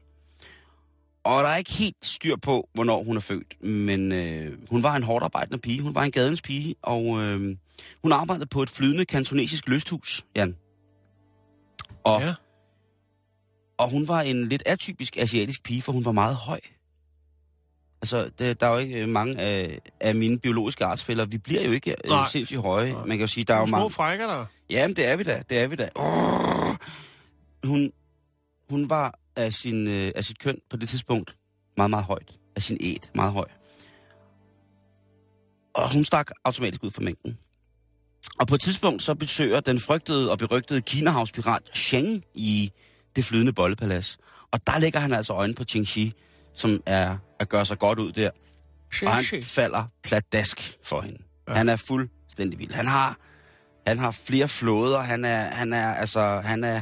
[1.24, 4.96] Og der er ikke helt styr på, hvornår hun er født, men øh, hun var
[4.96, 5.82] en hårdt arbejdende pige.
[5.82, 7.56] Hun var en gadens pige, og øh,
[8.02, 10.56] hun arbejdede på et flydende kantonesisk lysthus, Jan.
[12.04, 12.34] Og, Ja.
[13.78, 16.60] og hun var en lidt atypisk asiatisk pige, for hun var meget høj.
[18.02, 21.26] Altså, det, der er jo ikke øh, mange af, af mine biologiske artsfælder.
[21.26, 22.22] Vi bliver jo ikke Nej.
[22.22, 22.92] øh, sindssygt høje.
[22.92, 23.00] Nej.
[23.06, 23.89] Man kan jo sige, der er jo Nogle små mange...
[23.94, 24.46] frækker der.
[24.70, 25.44] Jamen, det er vi da.
[25.50, 25.89] Det er vi da.
[25.96, 26.76] Oh.
[27.63, 27.92] Hun,
[28.70, 31.36] hun var af, sin, øh, af sit køn på det tidspunkt
[31.78, 32.39] meget, meget højt.
[32.56, 33.48] Af sin æt meget høj.
[35.74, 37.38] Og hun stak automatisk ud fra mængden.
[38.44, 42.72] Og på et tidspunkt så besøger den frygtede og berygtede Kinahavspirat Sheng i
[43.16, 44.18] det flydende bollepalads.
[44.52, 46.14] Og der lægger han altså øjne på Qing Shi,
[46.54, 48.30] som er at gøre sig godt ud der.
[49.06, 51.18] Og han falder pladask for hende.
[51.48, 51.54] Ja.
[51.54, 52.72] Han er fuldstændig vild.
[52.72, 53.18] Han har
[53.88, 55.00] Han har flere flåder.
[55.00, 56.82] Han er, han er, altså, han er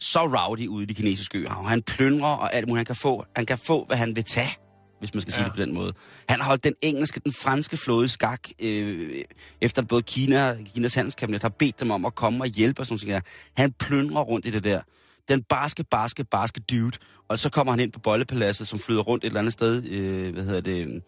[0.00, 1.64] så rowdy ude i de kinesiske øhav.
[1.64, 2.78] Han plyndrer og alt muligt.
[2.78, 4.56] Han kan få, han kan få hvad han vil tage,
[5.00, 5.48] hvis man skal sige Ja.
[5.48, 5.92] det på den måde.
[6.28, 9.24] Han har holdt den engelske, den franske flåde skak, øh,
[9.60, 13.08] efter både Kina, Kinas handelskabinet har bedt dem om at komme og hjælpe og sådan
[13.08, 13.24] noget.
[13.56, 14.80] Han plyndrer rundt i det der.
[15.28, 16.98] Den barske, barske, barske dude.
[17.28, 19.84] Og så kommer han ind på Bollepaladset, som flyder rundt et eller andet sted.
[19.90, 21.02] Øh, hvad hedder det?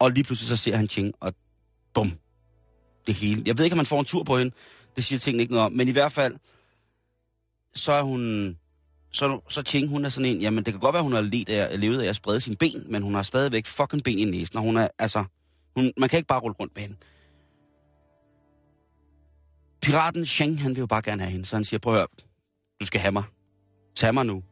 [0.00, 1.34] Og lige pludselig så ser han Ching, og
[1.94, 2.12] bum.
[3.06, 3.42] Det hele.
[3.46, 4.54] Jeg ved ikke, om man får en tur på hende.
[4.96, 5.72] Det siger tingene ikke noget om.
[5.72, 6.34] Men i hvert fald,
[7.74, 8.56] så er hun...
[9.12, 11.48] Så, så Ching, hun er sådan en, jamen det kan godt være, hun har levet
[11.48, 14.56] af, levet af at sprede sine ben, men hun har stadigvæk fucking ben i næsen,
[14.56, 15.24] og hun er, altså,
[15.76, 16.96] hun, man kan ikke bare rulle rundt med hende.
[19.82, 22.06] Piraten Sheng, han vil jo bare gerne have hende, så han siger, prøv at høre,
[22.80, 23.22] du skal have mig.
[23.96, 24.42] Tag mig nu.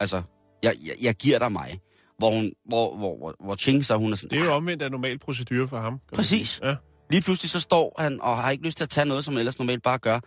[0.00, 0.22] Altså,
[0.62, 1.80] jeg, jeg, jeg giver dig mig.
[2.18, 4.82] Hvor, hun, hvor, hvor, hvor, hvor Ching så, hun er sådan, Det er jo omvendt
[4.82, 6.00] af normal procedure for ham.
[6.14, 6.60] Præcis.
[6.62, 6.74] Ja.
[7.10, 9.58] Lige pludselig så står han og har ikke lyst til at tage noget, som ellers
[9.58, 10.20] normalt bare gør.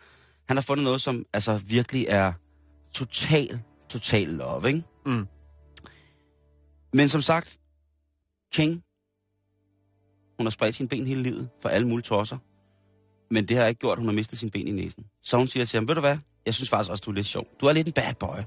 [0.48, 2.34] Han har fundet noget, som altså virkelig er
[2.94, 4.84] total, total love, ikke?
[5.06, 5.28] Mm.
[6.94, 7.60] Men som sagt,
[8.54, 8.84] King,
[10.38, 12.38] hun har spredt sine ben hele livet for alle mulige tosser.
[13.32, 15.06] Men det har ikke gjort, at hun har mistet sine ben i næsen.
[15.24, 17.28] Så hun siger til ham, ved du hvad, jeg synes faktisk også, du er lidt
[17.28, 17.48] sjov.
[17.62, 18.38] Du er lidt en bad boy.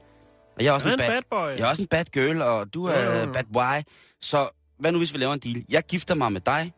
[0.56, 1.58] Og jeg er også er en en bad, bad boy.
[1.58, 3.32] jeg er også en bad girl, og du er jo.
[3.32, 3.92] bad boy.
[4.20, 5.64] Så hvad nu, hvis vi laver en deal?
[5.68, 6.72] Jeg gifter mig med dig.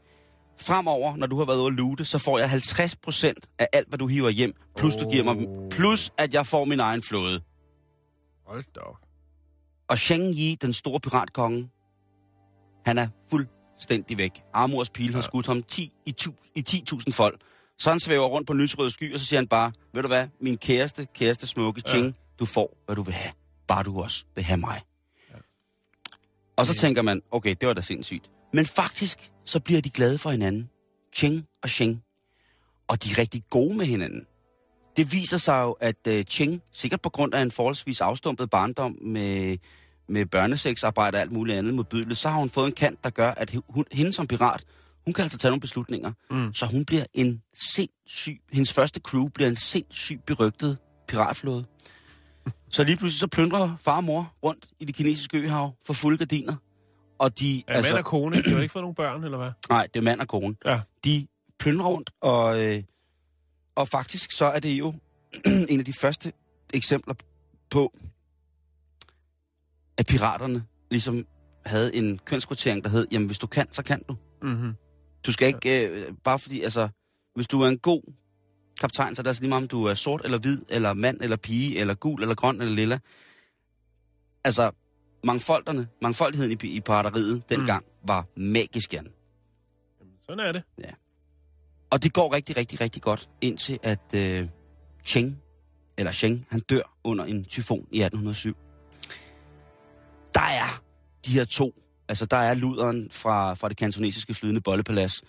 [0.60, 3.98] Fremover, når du har været ude at lute, så får jeg 50% af alt, hvad
[3.98, 4.52] du hiver hjem.
[4.76, 5.36] Plus du giver mig.
[5.48, 5.68] Oh.
[5.70, 7.40] Plus, at jeg får min egen flåde.
[8.48, 8.96] Hold da op.
[9.88, 11.70] Og Shang Yi, den store piratkonge,
[12.86, 14.42] han er fuldstændig væk.
[14.54, 17.40] Amors pil har skudt ham 10 i, tu, i 10.000 folk.
[17.78, 20.28] Så han svæver rundt på lysrøde sky, og så siger han bare, ved du hvad,
[20.40, 21.90] min kæreste, kæreste smukke Ja.
[21.90, 23.32] Ching, du får, hvad du vil have.
[23.68, 24.80] Bare du også vil have mig.
[26.56, 28.30] Og så tænker man, okay, det var da sindssygt.
[28.52, 30.70] Men faktisk, så bliver de glade for hinanden.
[31.14, 32.02] Ching og Sheng.
[32.88, 34.26] Og de er rigtig gode med hinanden.
[34.98, 38.98] Det viser sig jo, at uh, Ching, sikkert på grund af en forholdsvis afstumpet barndom
[39.02, 39.56] med,
[40.08, 43.30] med børnesexarbejde og alt muligt andet modbydeligt, så har hun fået en kant, der gør,
[43.30, 44.64] at hun, hende som pirat,
[45.04, 46.12] hun kan altså tage nogle beslutninger.
[46.30, 46.54] Mm.
[46.54, 51.64] Så hun bliver en sindssyg, hendes første crew bliver en sindssyg berygtet piratflåde.
[52.70, 56.18] Så lige pludselig så plyndrer far og mor rundt i det kinesiske øhav for fulde
[56.18, 56.56] gardiner.
[57.18, 57.92] Og de, Er altså...
[57.92, 58.42] mand og kone?
[58.42, 59.50] De har ikke fået nogen børn, eller hvad?
[59.68, 60.54] nej, det er mand og kone.
[60.64, 60.80] Ja.
[61.04, 61.26] De
[61.58, 62.82] plyndrer rundt, og, øh,
[63.78, 64.94] og faktisk så er det jo
[65.70, 66.32] en af de første
[66.74, 67.14] eksempler
[67.70, 67.98] på,
[69.98, 71.26] at piraterne ligesom
[71.66, 74.16] havde en kønskvotering, der hed, jamen hvis du kan, så kan du.
[74.42, 74.74] Mm-hmm.
[75.26, 76.88] Du skal ikke, øh, bare fordi, altså,
[77.34, 78.02] hvis du er en god
[78.80, 81.20] kaptajn, så er det altså lige meget, om du er sort eller hvid, eller mand
[81.20, 82.98] eller pige, eller gul eller grøn eller lilla.
[84.44, 84.70] Altså,
[85.24, 88.08] mangfolderne, mangfoldigheden i, i pirateriet dengang mm.
[88.08, 89.12] var magisk, Jan.
[90.26, 90.62] Sådan er det.
[91.90, 94.48] Og det går rigtig, rigtig, rigtig godt, indtil at øh,
[95.04, 95.38] Cheng,
[95.98, 98.56] eller Sheng, han dør under en tyfon i 1807.
[100.34, 100.82] Der er
[101.26, 101.74] de her to,
[102.08, 105.22] altså der er luderen fra, fra det kantonesiske flydende bollepalads.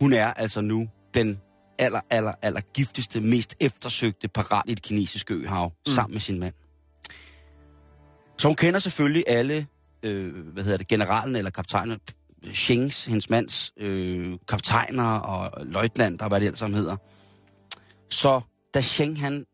[0.00, 1.40] Hun er altså nu den
[1.78, 5.92] aller, aller, aller giftigste, mest eftersøgte parat i det kinesiske øhav, mm.
[5.92, 6.54] sammen med sin mand.
[8.38, 9.66] Så hun kender selvfølgelig alle,
[10.02, 12.00] øh, hvad hedder det, generalen eller kaptajnen,
[12.54, 16.96] Shengs, hendes mands øh, kaptajner og løjtnanter, hvad det ellers som hedder.
[18.10, 18.40] Så
[18.74, 19.46] da Sheng han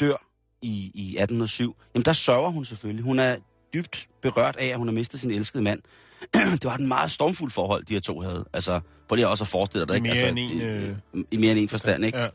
[0.00, 0.26] dør
[0.62, 3.04] i, i 1807, jamen der sørger hun selvfølgelig.
[3.04, 3.36] Hun er
[3.74, 5.82] dybt berørt af, at hun har mistet sin elskede mand.
[6.60, 8.44] det var et meget stormfuldt forhold, de her to havde.
[8.52, 10.02] Altså, prøv lige også at forestille dig I ikke?
[10.02, 12.18] mere altså, end en, øh, I mere end en forstand, ikke?
[12.18, 12.28] Ja.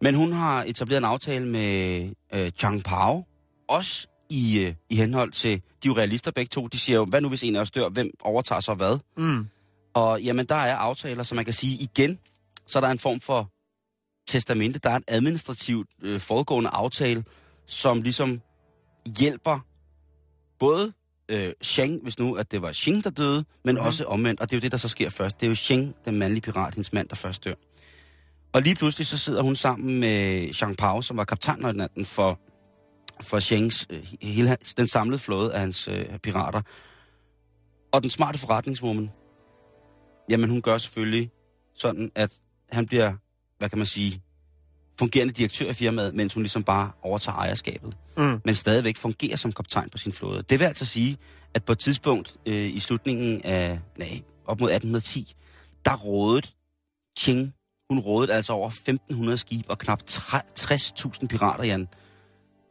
[0.00, 3.24] Men hun har etableret en aftale med øh, Chang Pao,
[3.68, 7.04] også i, øh, i henhold til, de er jo realister begge to, de siger jo,
[7.04, 8.98] hvad nu hvis en af os dør, hvem overtager så hvad?
[9.16, 9.46] Mm.
[9.94, 12.18] Og jamen, der er aftaler, som man kan sige igen,
[12.66, 13.50] så er der en form for
[14.26, 17.24] testamente, der er en administrativt øh, forudgående aftale,
[17.66, 18.40] som ligesom
[19.18, 19.58] hjælper
[20.58, 20.92] både
[21.28, 23.80] øh, Sheng, hvis nu at det var Sheng, der døde, men mm.
[23.80, 25.40] også omvendt, og det er jo det, der så sker først.
[25.40, 27.54] Det er jo Sheng, den mandlige pirat, hendes mand, der først dør.
[28.52, 32.38] Og lige pludselig så sidder hun sammen med Jean Pao, som var kaptajnløjtnanten for,
[33.22, 36.62] for Shengs, øh, hele, hans- den samlede flåde af hans øh, pirater.
[37.92, 39.10] Og den smarte forretningswoman,
[40.30, 41.30] jamen hun gør selvfølgelig
[41.74, 42.32] sådan, at
[42.72, 43.12] han bliver,
[43.58, 44.22] hvad kan man sige,
[44.98, 47.96] fungerende direktør i firmaet, mens hun ligesom bare overtager ejerskabet.
[48.16, 48.40] Mm.
[48.44, 50.42] Men stadigvæk fungerer som kaptajn på sin flåde.
[50.42, 51.18] Det vil altså sige,
[51.54, 55.34] at på et tidspunkt øh, i slutningen af, nej, op mod 1810,
[55.84, 56.46] der rådede
[57.18, 57.54] King,
[57.90, 61.88] hun rådede altså over 1.500 skibe og knap 60.000 pirater, Jan.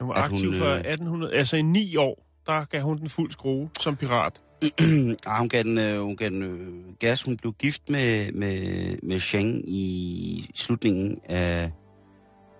[0.02, 3.10] Hun var aktiv hun, fra øh, 1800, altså i ni år, der gav hun den
[3.10, 4.42] fuld skrue som pirat.
[5.28, 7.24] ah, hun gav den, øh, hun gav den øh, gas.
[7.24, 11.72] Hun blev gift med, med, med Shang i slutningen af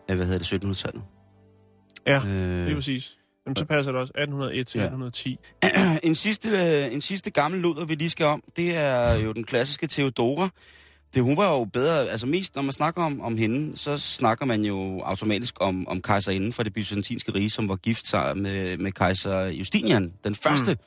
[0.08, 1.04] af hvad hedder det, 1700-tallet.
[2.08, 3.18] Ja, øh, det er præcis.
[3.46, 4.86] Jamen, så passer det også 1801 til Ja.
[4.86, 5.38] 1810.
[6.10, 9.44] en, sidste, øh, en sidste gammel luder, vi lige skal om, det er jo den
[9.44, 10.50] klassiske Theodora.
[11.14, 14.46] Det, hun var jo bedre, altså mest når man snakker om, om hende, så snakker
[14.46, 18.78] man jo automatisk om, om kejserinden fra det byzantinske rige, som var gift sig med,
[18.78, 20.72] med kejser Justinian, den første.
[20.74, 20.80] Mm.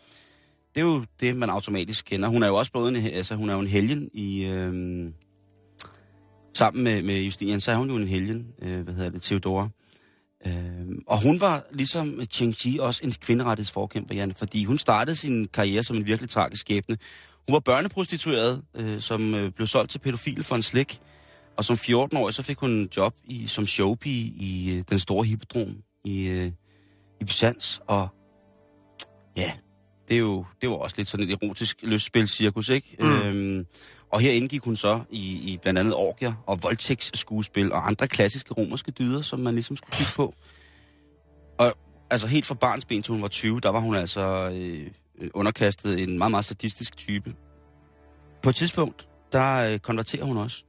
[0.75, 2.29] Det er jo det, man automatisk kender.
[2.29, 4.45] Hun er jo også blevet en, altså, hun er jo en helgen i...
[4.45, 5.15] Øhm,
[6.55, 9.69] sammen med, med Justinian, så er hun jo en helgen, øh, hvad hedder det, Theodora.
[10.47, 10.53] Øh,
[11.07, 15.97] og hun var ligesom Cheng-Chi også en kvinderettighedsforkæmper, Jan, fordi hun startede sin karriere som
[15.97, 16.97] en virkelig tragisk skæbne.
[17.49, 20.99] Hun var børneprostitueret, øh, som øh, blev solgt til pædofile for en slik.
[21.57, 25.25] Og som 14-årig, så fik hun en job i, som showpige i øh, den store
[25.25, 26.51] hippodrom i, øh,
[27.21, 27.81] i Byzans.
[27.87, 28.09] Og
[29.37, 29.53] ja,
[30.09, 32.97] det, er jo, det var også lidt sådan et erotisk lystspilscirkus, ikke?
[33.01, 33.07] Mm.
[33.07, 33.67] Øhm,
[34.11, 38.55] og her indgik hun så i, i blandt andet orgier og voldtægtsskuespil og andre klassiske
[38.55, 40.35] romerske dyder, som man ligesom skulle kigge på.
[41.59, 41.77] Og
[42.11, 44.91] altså helt fra barnsben til hun var 20, der var hun altså øh,
[45.35, 47.35] underkastet en meget, meget sadistisk type.
[48.43, 50.65] På et tidspunkt, der øh, konverterer hun også.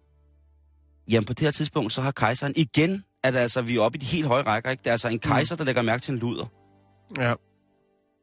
[1.11, 3.99] Jamen på det her tidspunkt, så har kejseren igen, at altså vi er oppe i
[3.99, 4.81] de helt høje rækker, ikke?
[4.81, 6.45] Det er altså en kejser, der lægger mærke til en luder.
[7.17, 7.33] Ja.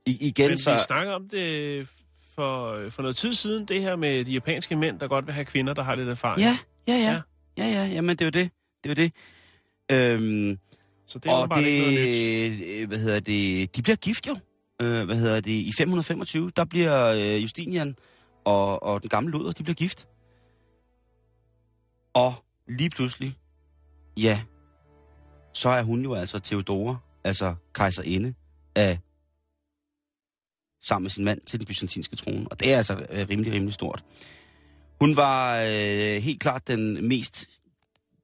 [0.07, 0.75] I, igen Men så...
[0.75, 1.89] vi snakkede om det
[2.35, 5.45] for, for noget tid siden, det her med de japanske mænd, der godt vil have
[5.45, 6.41] kvinder, der har lidt erfaring.
[6.41, 6.59] Ja,
[6.89, 7.13] ja, ja.
[7.13, 7.21] Ja.
[7.59, 8.51] Ja, ja, jamen det er jo det.
[8.85, 9.13] Det er jo det.
[9.91, 10.59] Øhm,
[11.07, 12.67] Så det er og bare ikke noget nyt.
[12.69, 14.37] det, øh, hvad hedder det, de bliver gift jo.
[14.83, 17.97] Øh, hvad hedder det, i 525, der bliver øh, Justinian
[18.45, 20.09] og, og den gamle luder, de bliver gift.
[22.15, 22.35] Og
[22.69, 23.39] lige pludselig,
[24.17, 24.41] ja,
[25.53, 28.35] så er hun jo altså Theodora, altså kejserinde
[28.75, 28.99] af
[30.83, 32.47] sammen med sin mand til den byzantinske trone.
[32.51, 34.05] Og det er altså øh, rimelig, rimelig stort.
[35.01, 37.51] Hun var øh, helt klart den mest,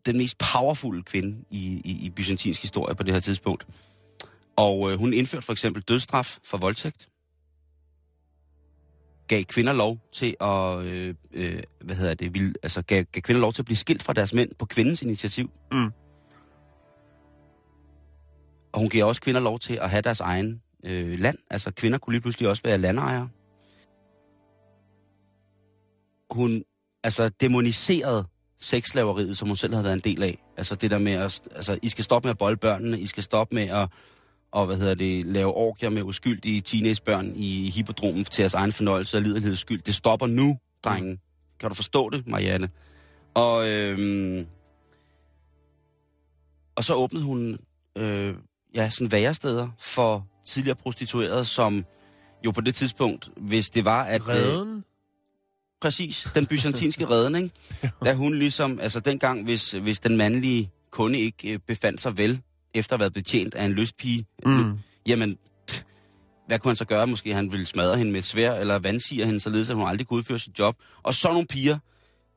[0.06, 3.66] den mest powerful kvinde i, i, i byzantinsk historie på det her tidspunkt.
[4.58, 7.08] Og øh, hun indførte for eksempel dødsstraf for voldtægt.
[9.28, 13.40] Gav kvinder lov til at, øh, øh, hvad hedder det, vil, altså gav, gav kvinder
[13.40, 15.50] lov til at blive skilt fra deres mænd på kvindens initiativ.
[15.72, 15.90] Mm.
[18.72, 21.38] Og hun gav også kvinder lov til at have deres egen øh, land.
[21.50, 23.28] Altså kvinder kunne lige pludselig også være landejere.
[26.30, 26.64] Hun
[27.04, 28.24] altså demoniserede
[28.60, 30.38] sexslaveriet, som hun selv havde været en del af.
[30.56, 33.22] Altså det der med, at altså, I skal stoppe med at bolde børnene, I skal
[33.22, 33.88] stoppe med at
[34.52, 39.16] og, hvad hedder det, lave orgier med uskyldige teenagebørn i hippodromen til jeres egen fornøjelse
[39.16, 39.82] og liderligheds skyld.
[39.82, 41.18] Det stopper nu, drengen.
[41.60, 42.68] Kan du forstå det, Marianne?
[43.34, 44.46] Og, øhm,
[46.76, 47.58] og så åbnede hun
[47.98, 48.34] øh,
[48.74, 51.84] ja, sådan væresteder for tidligere prostituerede, som
[52.44, 54.20] jo på det tidspunkt, hvis det var, at...
[54.22, 54.84] øh, Redden?
[55.80, 57.54] Præcis, den byzantinske redden, ikke?
[58.04, 62.40] Da hun ligesom, altså dengang, hvis, hvis den mandlige kunde ikke øh, befandt sig vel,
[62.74, 64.78] efter at have været betjent af en lystpige, Mm.
[65.08, 65.36] jamen,
[66.46, 67.06] hvad kunne han så gøre?
[67.06, 70.16] Måske han ville smadre hende med svær, eller vandsige hende, således at hun aldrig kunne
[70.18, 70.76] udføre sit job.
[71.02, 71.78] Og så nogle piger,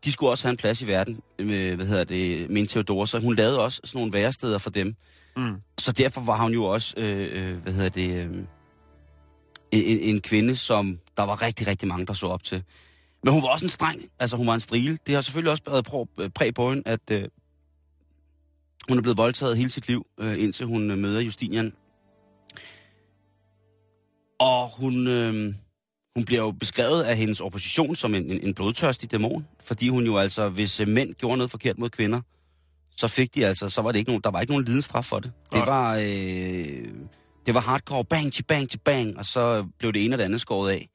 [0.06, 3.20] de skulle også have en plads i verden, med, hvad hedder det, en Theodora, så
[3.20, 4.96] hun lavede også sådan nogle væresteder for dem.
[5.38, 5.56] Mm.
[5.78, 8.36] Så derfor var hun jo også, øh, øh, hvad hedder det, øh,
[9.72, 12.63] en, en kvinde, som der var rigtig, rigtig mange, der så op til.
[13.24, 14.98] Men hun var også en streng, altså hun var en strile.
[15.08, 17.24] Det har selvfølgelig også været præ- præg på hende, at øh,
[18.91, 21.73] hun er blevet voldtaget hele sit liv, øh, indtil hun øh, møder Justinian.
[24.39, 25.54] Og hun, øh,
[26.15, 30.06] hun bliver jo beskrevet af hendes opposition som en, en, en blodtørstig dæmon, fordi hun
[30.06, 32.21] jo altså, hvis øh, mænd gjorde noget forkert mod kvinder,
[32.97, 35.19] så fik de altså, så var det ikke nogen, der var ikke nogen lidensstraf for
[35.19, 35.32] det.
[35.51, 35.65] Det Nej.
[35.65, 36.88] var, øh,
[37.45, 40.25] det var hardcore, bang til bang til bang, og så blev det ene og det
[40.25, 40.89] andet skåret af.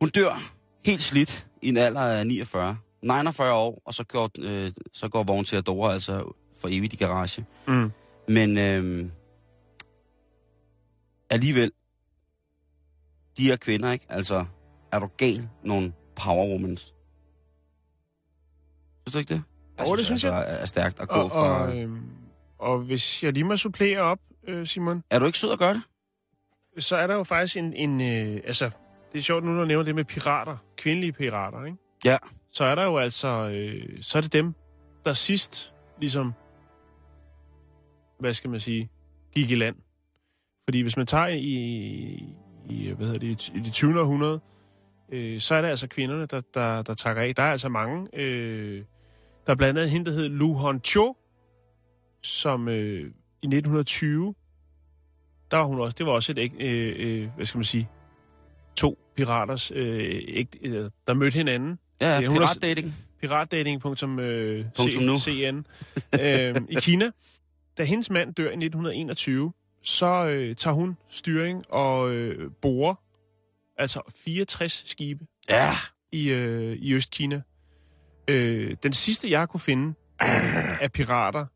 [0.00, 0.52] Hun dør
[0.84, 2.76] helt slidt i en alder af 49.
[3.02, 6.96] 49 år, og så går, øh, så går vognen til Adora altså for evigt i
[6.96, 7.46] garage.
[7.68, 7.92] Mm.
[8.28, 9.10] Men øh,
[11.30, 11.72] alligevel,
[13.36, 14.06] de her kvinder, ikke?
[14.08, 14.44] Altså,
[14.92, 16.76] er du gal nogle power women?
[16.76, 16.92] Synes
[19.12, 19.42] du ikke det?
[19.88, 20.60] Jo, det synes altså, jeg.
[20.62, 21.62] er stærkt at gå Og, fra...
[21.62, 22.02] og, øhm,
[22.58, 25.74] og hvis jeg lige må supplere op, øh, Simon, Er du ikke sød at gøre
[25.74, 25.82] det?
[26.78, 27.72] så er der jo faktisk en...
[27.74, 28.70] en øh, altså,
[29.12, 30.56] det er sjovt nu, når du nævner det med pirater.
[30.76, 31.78] Kvindelige pirater, ikke?
[32.04, 32.16] Ja.
[32.52, 33.28] Så er der jo altså...
[33.28, 34.54] Øh, så er det dem,
[35.04, 36.32] der sidst ligesom...
[38.18, 38.90] Hvad skal man sige?
[39.34, 39.76] Gik i land.
[40.64, 41.52] Fordi hvis man tager i,
[42.68, 44.00] i hvad hedder det, i det 20.
[44.00, 44.40] århundrede,
[45.12, 47.34] øh, så er det altså kvinderne, der, der, der takker af.
[47.34, 48.08] Der er altså mange.
[48.12, 48.84] Øh,
[49.46, 51.14] der er blandt andet hende, der hed Lu Hongqiu,
[52.22, 53.00] som øh,
[53.42, 54.34] i 1920,
[55.50, 57.88] der var hun også, det var også et, øh, øh, hvad skal man sige,
[58.76, 61.78] to piraters, øh, ægte, øh, der mødte hinanden.
[62.02, 62.94] Ja, Ja, piratdating.
[63.20, 64.64] piratdating.cn øh,
[66.20, 67.10] øh, i Kina.
[67.78, 69.52] Da hendes mand dør i 1921,
[69.84, 72.94] så øh, tager hun styring og øh, borer
[73.78, 75.70] altså 64 skibe Ja.
[76.12, 77.42] i, øh, i Østkina.
[78.28, 79.94] Øh, den sidste, jeg kunne finde
[80.80, 81.46] af pirater,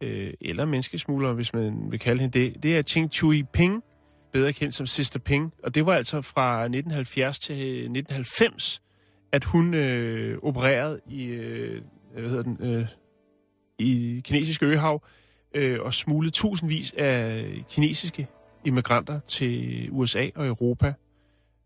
[0.00, 3.82] øh, eller menneskesmuglere, hvis man vil kalde hende det, det er Ching Chui Ping,
[4.32, 5.52] bedre kendt som Sister Ping.
[5.64, 8.82] Og det var altså fra 1970 til 1990,
[9.32, 12.86] at hun øh, opererede i, øh, hvad hedder den, øh,
[13.78, 15.02] i kinesiske øhav
[15.54, 18.28] øh, og smuglede tusindvis af kinesiske
[18.64, 20.94] immigranter til USA og Europa.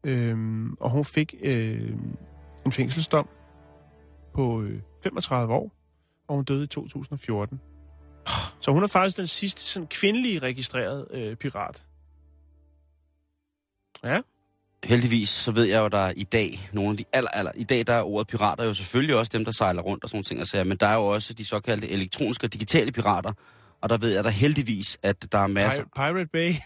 [0.05, 1.97] Øh, og hun fik øh,
[2.67, 3.29] en fængselsdom
[4.35, 5.73] på øh, 35 år,
[6.29, 7.61] og hun døde i 2014.
[8.61, 11.87] Så hun er faktisk den sidste sådan, kvindelige registrerede øh, pirat.
[14.05, 14.19] Ja,
[14.85, 17.53] Heldigvis, så ved jeg jo, der er i dag nogle af de aller, aller...
[17.55, 20.25] I dag der er ordet pirater jo selvfølgelig også dem, der sejler rundt og sådan
[20.25, 23.33] ting og sager, men der er jo også de såkaldte elektroniske og digitale pirater,
[23.81, 25.83] og der ved jeg da heldigvis, at der er masser...
[25.83, 26.55] Pir- Pirate Bay.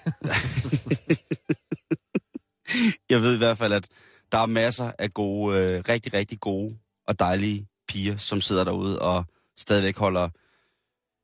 [3.11, 3.89] Jeg ved i hvert fald, at
[4.33, 8.99] der er masser af gode, øh, rigtig, rigtig gode og dejlige piger, som sidder derude
[8.99, 9.25] og
[9.59, 10.29] stadigvæk holder,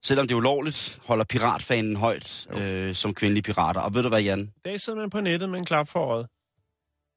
[0.05, 3.81] selvom det er ulovligt, holder piratfanen højt øh, som kvindelige pirater.
[3.81, 4.53] Og ved du hvad, Jan?
[4.65, 6.27] Der sidder man på nettet med en klap for øjet.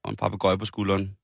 [0.05, 1.15] Og en papegøje på skulderen.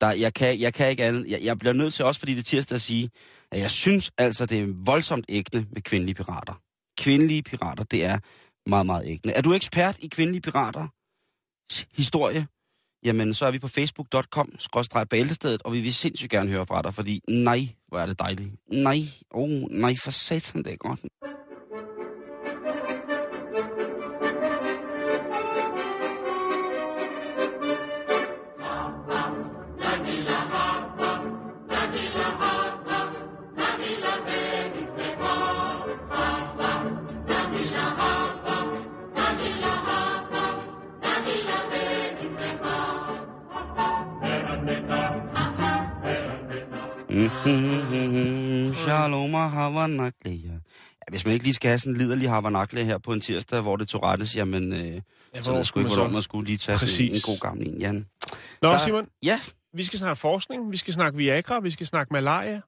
[0.00, 1.30] Der, jeg, kan, jeg kan ikke andet.
[1.30, 3.10] Jeg, jeg bliver nødt til også, fordi det er tirsdag at sige,
[3.52, 6.60] at jeg synes altså, det er voldsomt ægne med kvindelige pirater.
[6.98, 8.18] Kvindelige pirater, det er
[8.66, 9.32] meget, meget ægne.
[9.32, 10.86] Er du ekspert i kvindelige pirater?
[11.96, 12.46] Historie?
[13.04, 16.82] Jamen, så er vi på facebook.com, skrådstræk bæltestedet, og vi vil sindssygt gerne høre fra
[16.82, 18.50] dig, fordi nej, hvor er det dejligt.
[18.72, 18.98] Nej,
[19.30, 21.00] oh, nej, for satan, det er godt.
[48.82, 50.48] Shalom og havanakle, ja.
[50.52, 50.58] ja.
[51.10, 53.76] Hvis man ikke lige skal have sådan en liderlig havanakle her på en tirsdag, hvor
[53.76, 54.78] det tog rettes, jamen, øh,
[55.34, 57.68] ja, så ved jeg sgu ikke, hvornår man skulle lige tage sådan en, god gammel
[57.68, 58.06] en, Jan.
[58.62, 59.40] Nå, Der- Simon, Ja,
[59.74, 62.60] vi skal snakke forskning, vi skal snakke Viagra, vi skal snakke malaria.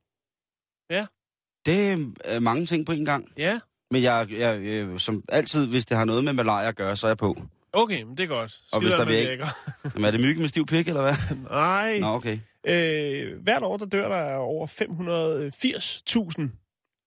[1.67, 3.29] det er øh, mange ting på en gang.
[3.37, 3.61] Ja,
[3.91, 7.07] Men jeg, jeg øh, som altid, hvis det har noget med malaria at gøre, så
[7.07, 7.37] er jeg på.
[7.73, 8.61] okay, men det er godt.
[8.73, 9.49] Og hvis der vil- Viagra.
[9.95, 11.15] Jamen, er det myggen med stiv pik, eller hvad?
[11.51, 11.99] Nej.
[11.99, 12.39] Nå, okay.
[12.67, 16.43] Øh, hvert år, der dør der over 580.000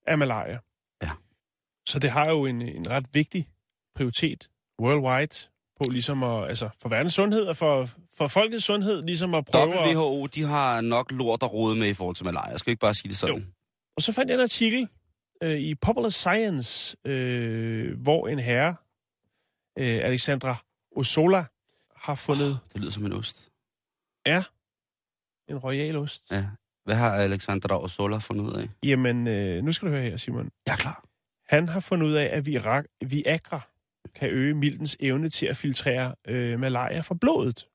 [0.06, 0.58] af malaria.
[1.02, 1.10] Ja.
[1.88, 3.48] Så det har jo en, en ret vigtig
[3.94, 5.48] prioritet worldwide
[5.80, 9.74] på ligesom at, altså for verdens sundhed og for, for folkets sundhed, ligesom at prøve
[9.74, 9.96] at...
[9.96, 12.50] WHO, de har nok lort at rode med i forhold til malaria.
[12.50, 13.36] Jeg skal ikke bare sige det sådan.
[13.36, 13.42] Jo.
[13.96, 14.88] Og så fandt jeg en artikel
[15.42, 18.74] øh, i Popular Science, øh, hvor en herre,
[19.78, 20.56] øh, Alexandra
[20.96, 21.44] Osola,
[21.96, 23.48] har fundet Det lyder som en ost.
[25.48, 26.30] En royal ost.
[26.32, 26.44] Ja.
[26.84, 28.68] Hvad har Alexandra og Sola fundet ud af?
[28.82, 30.50] Jamen, øh, nu skal du høre her, Simon.
[30.66, 31.04] Jeg er klar.
[31.48, 32.46] Han har fundet ud af, at
[33.00, 33.60] Viagra,
[34.14, 37.68] kan øge miltens evne til at filtrere øh, malaria fra blodet.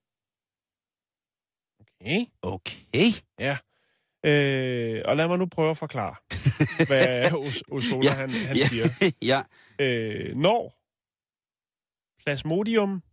[2.01, 2.25] Okay.
[2.41, 3.11] Okay.
[4.25, 6.15] Øh, og lad mig nu prøve at forklare,
[6.87, 8.85] hvad Os- Osola Ja, han, han ja, siger.
[9.31, 9.41] ja.
[9.85, 10.75] Øh, når
[12.23, 13.03] Plasmodium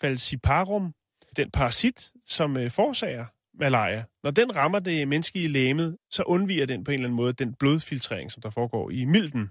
[0.00, 0.94] falciparum,
[1.36, 3.26] den parasit, som øh, forårsager
[3.60, 7.32] malaria, når den rammer det menneskelige lægemed, så undviger den på en eller anden måde
[7.32, 9.50] den blodfiltrering, som der foregår i milten.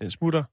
[0.00, 0.44] Den smutter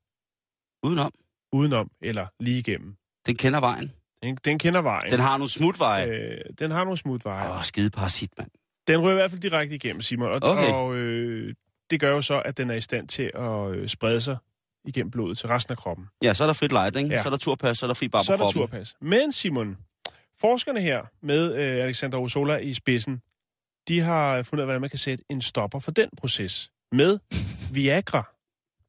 [0.84, 1.12] Udenom.
[1.54, 2.96] udenom eller lige igennem.
[3.26, 3.92] Den kender vejen.
[4.24, 5.12] Den, den kender vejen.
[5.12, 6.08] Den har nogle smutveje.
[6.08, 7.52] øh, den har nogle smutveje.
[7.52, 8.50] Åh, skide parasit, mand.
[8.88, 10.28] Den ryger i hvert fald direkte igennem, Simon.
[10.32, 10.72] Og, Okay.
[10.74, 11.54] og øh,
[11.90, 14.38] det gør jo så, at den er i stand til at øh, sprede sig
[14.86, 16.06] igennem blodet til resten af kroppen.
[16.24, 17.10] Ja, så er der frit lejt, ikke?
[17.10, 17.22] Ja.
[17.22, 18.62] Så er der turpas, så er der fri bare så er på der kroppen.
[18.68, 18.96] turpas.
[19.02, 19.78] Men Simon,
[20.42, 23.22] forskerne her med øh, Alexander Osola i spidsen,
[23.88, 27.20] de har fundet ud af, hvordan man kan sætte en stopper for den proces med
[27.74, 28.24] Viagra.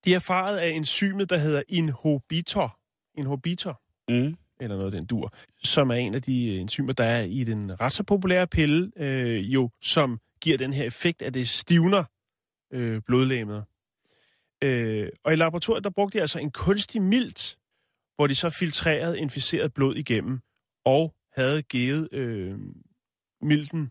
[0.04, 2.78] De har erfaret af enzymet, der hedder inhibitor.
[3.18, 4.36] Inhibitor, Mm.
[4.60, 7.44] eller noget af den dur, som er en af de øh, enzymer, der er i
[7.44, 12.04] den ret så populære pille, øh, jo, som giver den her effekt, at det stivner
[12.72, 13.64] øh, blodlægemet.
[14.64, 17.58] Øh, og i laboratoriet, der brugte de altså en kunstig milt,
[18.16, 20.40] hvor de så filtrerede inficeret blod igennem,
[20.84, 22.58] og havde givet øh,
[23.42, 23.90] milten,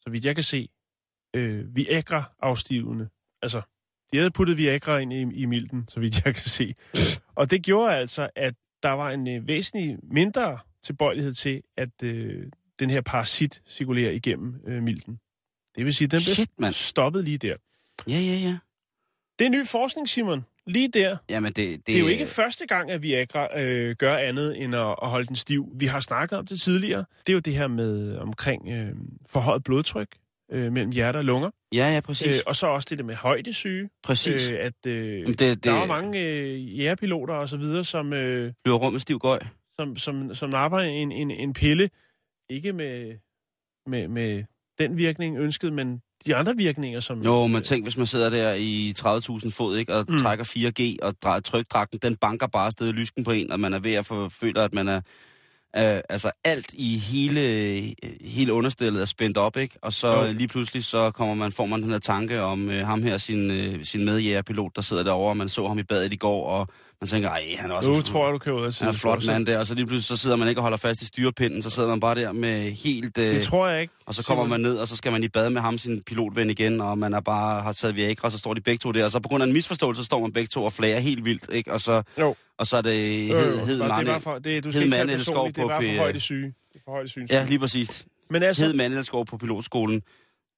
[0.00, 0.68] så vidt jeg kan se,
[1.36, 3.08] øh, Viagra-afstivende.
[3.42, 3.62] Altså,
[4.12, 6.74] de havde puttet Viagra ind i, i milten, så vidt jeg kan se.
[7.34, 12.50] Og det gjorde altså, at der var en øh, væsentlig mindre tilbøjelighed til, at øh,
[12.78, 15.20] den her parasit cirkulerer igennem øh, milten.
[15.76, 16.72] Det vil sige, den blev Shit, mand.
[16.74, 17.56] stoppet lige der.
[18.08, 18.58] Ja, ja, ja.
[19.38, 20.44] Det er ny forskning, Simon.
[20.66, 21.16] Lige der.
[21.28, 24.74] Jamen, det, det, Det er jo ikke første gang, at Viagra øh, gør andet end
[24.74, 25.68] at, at holde den stiv.
[25.74, 27.04] Vi har snakket om det tidligere.
[27.26, 28.92] Det er jo det her med omkring øh,
[29.28, 30.08] forhøjet blodtryk
[30.52, 31.50] øh, mellem hjerte og lunger.
[31.74, 32.36] Ja, ja, præcis.
[32.36, 33.90] Øh, og så også det der med højdesyge.
[34.02, 34.50] præcis.
[34.50, 38.12] Øh, at øh, Jamen, det, det der er mange øh, jægerpiloter og så videre, som,
[38.12, 39.38] øh, flyver rundt med stiv gøj.
[39.74, 41.90] som, som, som napper en, en, en pille.
[42.50, 43.14] Ikke med,
[43.86, 44.44] med, med
[44.78, 47.22] den virkning ønsket, men de andre virkninger, som...
[47.22, 50.18] Jo, men tænk, hvis man sidder der i 30.000 fod, ikke, og Mm.
[50.18, 53.78] trækker 4G, og trykdragten, den banker bare afsted i lysken på en, og man er
[53.78, 55.00] ved at få, føler, at man er...
[55.76, 57.40] Øh, altså alt i hele,
[58.24, 59.78] hele understillet er spændt op, ikke?
[59.82, 60.32] Og så jo.
[60.32, 63.50] lige pludselig så kommer man, får man den her tanke om øh, ham her, sin,
[63.50, 66.68] øh, sin medjægerpilot, der sidder derovre, og man så ham i badet i går, og
[67.00, 67.90] man tænker, ej, han er også...
[67.90, 69.86] Nu tror jeg, du kan ud af han er flot mand der, og så lige
[69.86, 72.32] pludselig så sidder man ikke og holder fast i styrepinden, så sidder man bare der
[72.32, 73.18] med helt...
[73.18, 73.94] Øh, Det tror jeg ikke.
[74.06, 76.50] og så kommer man ned, og så skal man i bad med ham, sin pilotven
[76.50, 79.04] igen, og man er bare har taget Viagra, og så står de begge to der.
[79.04, 81.24] Og så på grund af en misforståelse, så står man begge to og flager helt
[81.24, 81.72] vildt, ikke?
[81.72, 82.34] Og så, Jo.
[82.58, 84.12] og så er det hed, hed bare- det mande.
[84.12, 85.96] var for, det, du skal hed det eller skov personligt, det på var for P-
[85.98, 86.46] højde syge.
[86.46, 87.26] Det er for højde syge.
[87.30, 88.06] Ja, lige præcis.
[88.30, 90.02] Men altså, Hed mand eller skov på pilotskolen.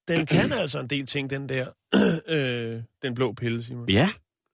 [0.08, 1.66] den kan altså en del ting, den der,
[2.28, 3.88] øh, den blå pille, Simon.
[3.88, 4.08] Ja,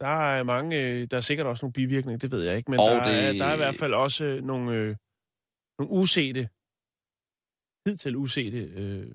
[0.05, 2.81] Der er mange, øh, der er sikkert også nogle bivirkninger, det ved jeg ikke, men
[2.81, 4.95] Og der, er, det- der er i hvert fald også øh, nogle, øh,
[5.79, 6.49] nogle usete,
[7.89, 9.07] hidtil usete, øh,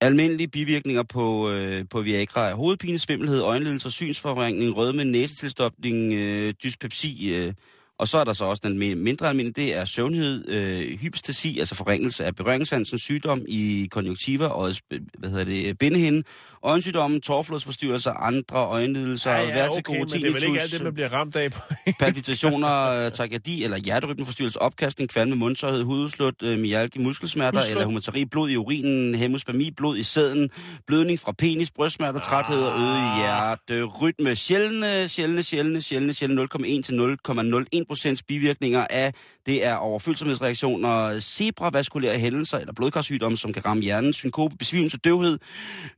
[0.00, 7.34] almindelige bivirkninger på, øh, på Viagra er hovedpine, svimmelhed, øjenlidelse, synsforvrængning, rødme, næsetilstopning, øh, dyspepsi,
[7.34, 7.52] øh,
[7.98, 11.58] og så er der så også den mi- mindre almindelige, det er søvnhed, øh, hypostasi,
[11.58, 14.72] altså forringelse af berøringssansen, sygdom i konjunktiva, og
[15.18, 16.22] hvad hedder det, bindehinde,
[16.62, 20.70] øjensygdomme, tårflodsforstyrrelser, andre øjenlidelser, ja, ja, vertigo, okay, men det er vel ikke alt tinnitus,
[20.70, 21.50] det, man bliver ramt af
[21.98, 27.70] palpitationer, øh, takykardi eller hjerterytmeforstyrrelse, opkastning, kvalme, mundsørhed, hududslut, øh, myalgi, muskelsmerter Hudslut.
[27.70, 30.50] eller hemateri, blod i urinen, hemospami, blod i sæden,
[30.86, 34.36] blødning fra penis, brystsmerter, træthed og øget hjerterytme.
[34.36, 37.16] Sjældne, sjældne, sjældne, sjældne, sjældne 0,1 til
[37.78, 39.12] 0,01 procents bivirkninger af
[39.46, 45.38] det er overfølsomhedsreaktioner, zebravaskulære hændelser eller blodkarsygdomme, som kan ramme hjernen, synkope, besvimelse, døvhed,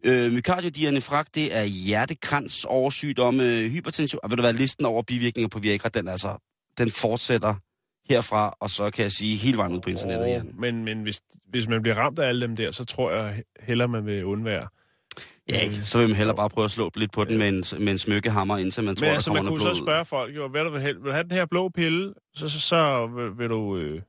[0.04, 4.20] øh, mykardiodianefrakt, det er hjertekrans, oversygdomme, hypertension.
[4.22, 6.36] Og ved du hvad, listen over bivirkninger på Viagra, den, altså,
[6.78, 7.54] den fortsætter
[8.10, 10.54] herfra, og så kan jeg sige hele vejen ud på internettet igen.
[10.58, 13.86] Men men hvis, hvis man bliver ramt af alle dem der, så tror jeg heller,
[13.86, 14.68] man vil undvære.
[15.48, 15.76] Ja, ikke?
[15.84, 17.98] så vil man heller bare prøve at slå lidt på den med en, med en
[17.98, 20.48] smykkehammer, indtil man tror, Men der altså, kommer man kunne blod så spørge folk, jo,
[20.48, 23.38] hvad du vil, have, vil du have den her blå pille, så, så, så vil,
[23.38, 24.02] vil du øh,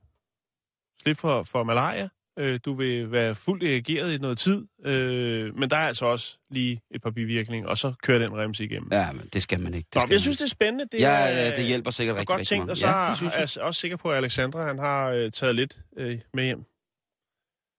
[1.02, 2.08] slippe for, for malaria.
[2.38, 6.38] Øh, du vil være fuldt reageret i noget tid, øh, men der er altså også
[6.50, 8.88] lige et par bivirkninger, og så kører den rems igennem.
[8.92, 9.86] Ja, men det skal man ikke.
[9.86, 10.84] Det Nå, skal jeg synes, det er spændende.
[10.92, 12.70] Det ja, er, ja, det hjælper sikkert rigtig, godt rigtig tænkt, meget.
[12.70, 13.48] og så ja, det synes er jeg.
[13.56, 16.64] jeg også sikker på, at Alexandra han har øh, taget lidt øh, med hjem.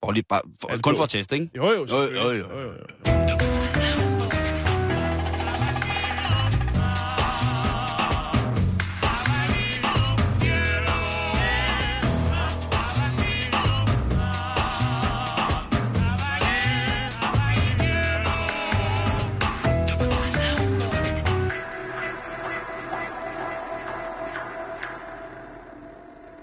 [0.01, 1.49] Bare lige, bare, for, Altså, kun for at teste, ikke?
[1.55, 2.01] Jo, jo, jo.
[2.03, 2.71] jo, jo, jo.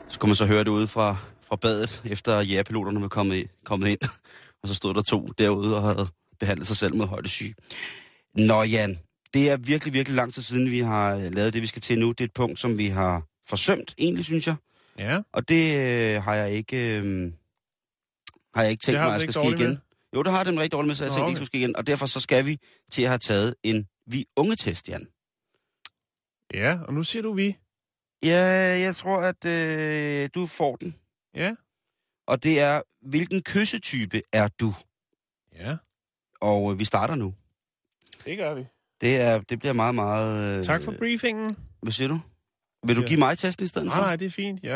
[0.08, 1.16] Så kunne man så høre det ude fra,
[1.54, 3.98] fra badet, efter jægerpiloterne var kommet, kommet ind.
[4.62, 6.06] Og så stod der to derude og havde
[6.40, 7.54] behandlet sig selv med højdesyge.
[8.34, 8.98] Nå Jan,
[9.34, 11.98] det er virkelig, virkelig lang tid siden, vi har øh, lavet det, vi skal til
[11.98, 12.08] nu.
[12.08, 14.56] Det er et punkt, som vi har forsømt, egentlig, synes jeg.
[14.98, 16.98] Ja, Og det øh, har jeg ikke...
[16.98, 17.32] Øh,
[18.54, 19.68] har jeg ikke tænkt mig, at skal ske igen.
[19.68, 19.76] med?
[20.14, 21.30] Jo, det har den rigtig dårligt med, så jeg Nå, tænkte okay.
[21.30, 21.76] ikke, skulle ske igen.
[21.76, 22.58] Og derfor så skal vi
[22.92, 25.06] til at have taget en vi unge test, Jan.
[26.54, 27.56] ja, og nu siger du vi.
[28.24, 28.44] Ja,
[28.86, 30.94] jeg tror, at øh, du får den.
[31.34, 31.54] Ja,
[32.26, 34.74] Og det er, hvilken kyssetype er du?
[35.54, 35.76] ja,
[36.40, 37.34] Og øh, vi starter nu.
[38.24, 38.64] det gør vi.
[39.00, 40.58] Det, er, det bliver meget, meget...
[40.58, 41.56] Øh, Tak for briefingen.
[41.82, 42.20] Hvad siger du?
[42.86, 43.06] Vil du Ja.
[43.06, 44.02] give mig testen i stedet Nej, for?
[44.02, 44.62] nej, det er fint.
[44.62, 44.72] Jeg,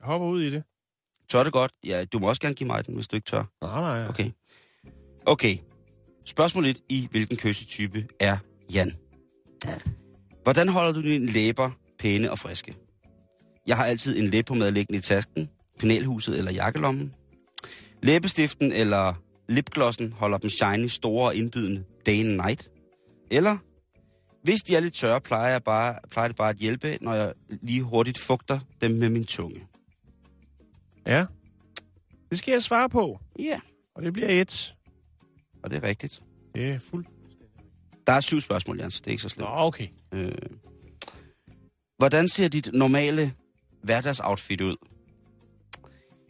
[0.00, 0.62] jeg hopper ud i det.
[1.28, 1.72] Tør det godt?
[1.84, 3.44] Ja, du må også gerne give mig den, hvis du ikke tør.
[3.62, 4.08] Nej, nej.
[4.08, 4.30] Okay.
[5.26, 5.56] Okay.
[6.24, 8.38] Spørgsmål 1 i, hvilken kyssetype er
[8.74, 8.92] Jan?
[10.42, 12.76] Hvordan holder du dine læber pæne og friske?
[13.66, 17.14] Jeg har altid en læbepomade liggende i tasken, penalhuset eller jakkelommen.
[18.02, 19.14] Læbestiften eller
[19.48, 22.70] lipglossen holder dem shiny, store og indbydende day and night.
[23.30, 23.56] Eller,
[24.42, 27.32] hvis de er lidt tørre, plejer, jeg bare, plejer det bare at hjælpe, når jeg
[27.62, 29.66] lige hurtigt fugter dem med min tunge.
[31.06, 31.24] Ja.
[32.30, 33.60] Det skal jeg svare på, Ja,
[33.94, 34.74] og det bliver et.
[35.62, 36.22] og det er rigtigt.
[36.54, 37.08] Det er fuldt.
[38.06, 39.00] Der er syv spørgsmål, Jens.
[39.00, 39.48] Det er ikke så Nå, slemt.
[39.50, 39.86] okay.
[40.14, 40.32] Øh,
[41.98, 43.32] hvordan ser dit normale
[43.82, 44.76] hverdagsoutfit ud?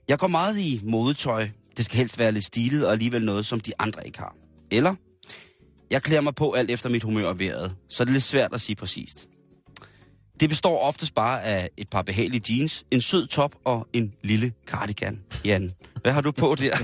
[0.09, 1.49] Jeg går meget i modetøj.
[1.77, 4.37] Det skal helst være lidt stilet og alligevel noget, som de andre ikke har.
[4.71, 4.95] Eller,
[5.91, 8.55] jeg klæder mig på alt efter mit humør og vejret, så det er lidt svært
[8.55, 9.29] at sige præcist.
[10.41, 14.53] Det består oftest bare af et par behagelige jeans, en sød top og en lille
[14.67, 15.23] cardigan.
[15.45, 15.71] Jan,
[16.03, 16.77] hvad har du på der?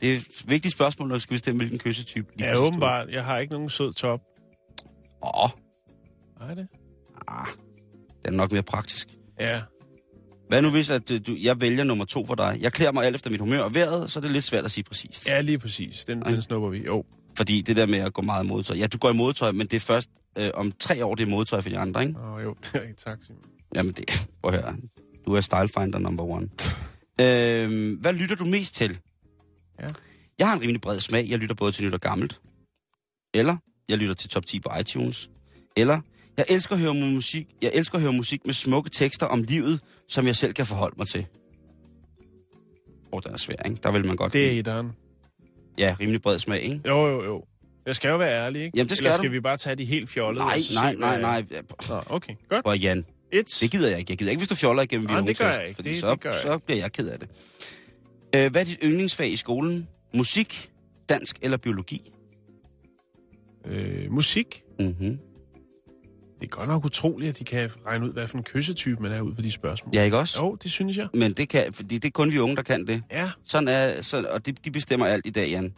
[0.00, 2.28] Det er et vigtigt spørgsmål, når du skal bestemme, hvilken kyssetype.
[2.36, 2.56] lige Ja, er.
[2.56, 3.08] åbenbart.
[3.10, 4.20] Jeg har ikke nogen sød top.
[5.22, 5.48] Åh,
[6.40, 6.68] Nej, det?
[8.24, 9.08] den er nok mere praktisk.
[9.40, 9.60] Ja.
[10.48, 12.58] Hvad nu hvis, at øh, du, jeg vælger nummer to for dig?
[12.60, 14.70] Jeg klæder mig alt efter mit humør og vejret, så er det lidt svært at
[14.70, 15.26] sige præcist.
[15.26, 16.04] Ja, lige præcis.
[16.04, 16.84] Den, den snupper vi.
[16.86, 17.04] Jo.
[17.36, 18.76] Fordi det der med at gå meget i modetøj.
[18.76, 21.30] Ja, du går i modetøj, men det er først øh, om tre år, det er
[21.30, 22.20] modetøj for de andre, ikke?
[22.20, 22.56] Åh, jo.
[22.62, 23.42] Det er ikke tak, Simon.
[23.74, 24.76] Jamen det, prøv at høre.
[25.26, 26.48] Du er stylefinder number one.
[27.22, 28.98] øhm, hvad lytter du mest til?
[29.80, 29.86] Ja.
[30.38, 31.26] Jeg har en rimelig bred smag.
[31.28, 32.40] Jeg lytter både til nyt og gammelt.
[33.34, 33.56] Eller
[33.88, 35.30] jeg lytter til top 10 på iTunes.
[35.76, 36.00] Eller
[36.38, 39.80] jeg elsker at høre musik, jeg elsker at høre musik med smukke tekster om livet,
[40.08, 41.26] som jeg selv kan forholde mig til.
[43.12, 43.78] Åh, oh, den er svær, ikke?
[43.82, 44.32] Der vil man godt...
[44.32, 44.92] Det er etteren.
[45.78, 46.80] Ja, rimelig bred smag, ikke?
[46.86, 47.44] Jo, jo, jo.
[47.86, 48.76] Jeg skal jo være ærlig, ikke?
[48.78, 49.22] Jamen, det skal Eller du.
[49.22, 50.44] skal vi bare tage de helt fjollede?
[50.44, 51.88] Nej, og så nej, nej, hvad- nej.
[51.88, 52.34] Nå, okay.
[52.48, 52.64] Godt.
[52.64, 53.46] Prøv Jan, Et.
[53.60, 54.10] det gider jeg ikke.
[54.10, 55.74] Jeg gider ikke, hvis du fjoller igennem Nej, det gør jeg ikke.
[55.76, 57.28] Fordi Det- så, det gør jeg så bliver jeg ked af det.
[58.34, 59.88] Øh, hvad er dit yndlingsfag i skolen?
[60.14, 60.70] Musik,
[61.08, 62.12] dansk eller biologi?
[63.64, 64.62] Øh, musik.
[64.80, 65.18] Mhm.
[66.40, 69.12] Det er godt nok utroligt, at de kan regne ud, hvad for en kyssetype man
[69.12, 69.90] er ud for de spørgsmål.
[69.94, 70.38] Ja, ikke også?
[70.42, 71.08] Jo, det synes jeg.
[71.14, 73.02] Men det kan, fordi det er kun vi unge, der kan det.
[73.10, 73.30] Ja.
[73.44, 75.74] Sådan er, så, og de, de bestemmer alt i dag, Jan.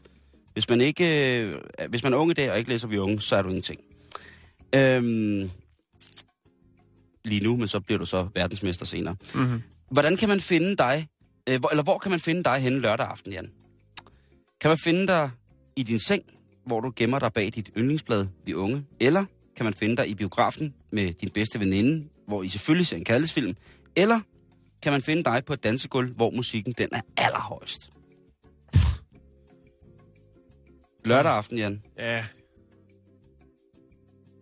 [0.53, 1.59] Hvis man ikke, øh,
[1.89, 3.81] hvis man er ung i dag og ikke læser vi unge, så er du ingenting.
[4.75, 5.51] Øhm,
[7.25, 9.17] lige nu, men så bliver du så verdensmester senere.
[9.35, 9.63] Mm-hmm.
[9.91, 11.09] Hvordan kan man finde dig,
[11.49, 13.51] øh, hvor, eller hvor kan man finde dig henne lørdag aften, Jan?
[14.61, 15.31] Kan man finde dig
[15.77, 16.23] i din seng,
[16.67, 18.85] hvor du gemmer dig bag dit yndlingsblad, Vi Unge?
[19.01, 19.25] Eller
[19.61, 23.05] kan man finde dig i biografen med din bedste veninde, hvor I selvfølgelig ser en
[23.05, 23.57] kærlighedsfilm?
[23.97, 24.21] Eller
[24.83, 27.91] kan man finde dig på et dansegulv, hvor musikken den er allerhøjst?
[31.05, 31.83] Lørdag aften, Jan.
[31.99, 32.25] Ja.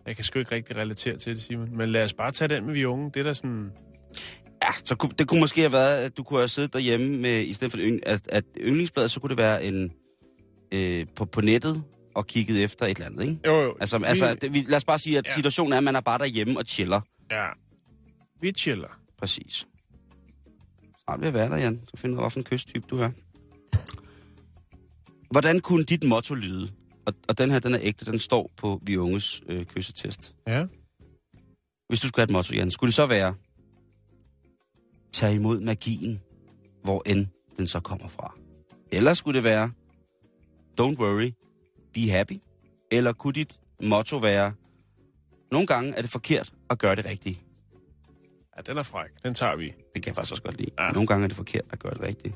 [0.06, 1.76] Jeg kan sgu ikke rigtig relatere til det, Simon.
[1.76, 3.10] Men lad os bare tage den med vi unge.
[3.14, 3.72] Det er da sådan...
[4.62, 7.44] Ja, så kunne, det kunne måske have været, at du kunne have siddet derhjemme med,
[7.44, 9.92] i stedet for at, at yndlingsbladet, så kunne det være en,
[10.72, 11.84] øh, på, på nettet
[12.18, 13.40] og kigget efter et eller andet, ikke?
[13.46, 13.76] Jo, jo.
[13.80, 15.34] Altså, vi, altså det, vi, lad os bare sige, at ja.
[15.34, 17.00] situationen er, at man er bare derhjemme og chiller.
[17.30, 17.46] Ja.
[18.40, 19.00] Vi chiller.
[19.18, 19.66] Præcis.
[21.04, 21.80] Snart vil jeg være der, Jan.
[21.84, 23.10] Så finder ud af, hvilken kysttype du er.
[25.30, 26.72] Hvordan kunne dit motto lyde?
[27.06, 30.34] Og, og den her, den er ægte, den står på Vi Unges øh, kyssetest.
[30.46, 30.66] Ja.
[31.88, 33.34] Hvis du skulle have et motto, Jan, skulle det så være,
[35.12, 36.20] tag imod magien,
[36.82, 38.34] hvor end den så kommer fra?
[38.92, 39.70] Eller skulle det være,
[40.80, 41.32] don't worry,
[41.94, 42.40] be happy?
[42.90, 44.52] Eller kunne dit motto være,
[45.52, 47.40] nogle gange er det forkert at gøre det rigtige?
[48.56, 49.10] Ja, den er fræk.
[49.24, 49.64] Den tager vi.
[49.64, 50.70] Det kan jeg faktisk også godt lide.
[50.78, 50.84] Ja.
[50.84, 50.90] Ja.
[50.92, 52.34] Nogle gange er det forkert at gøre det rigtigt.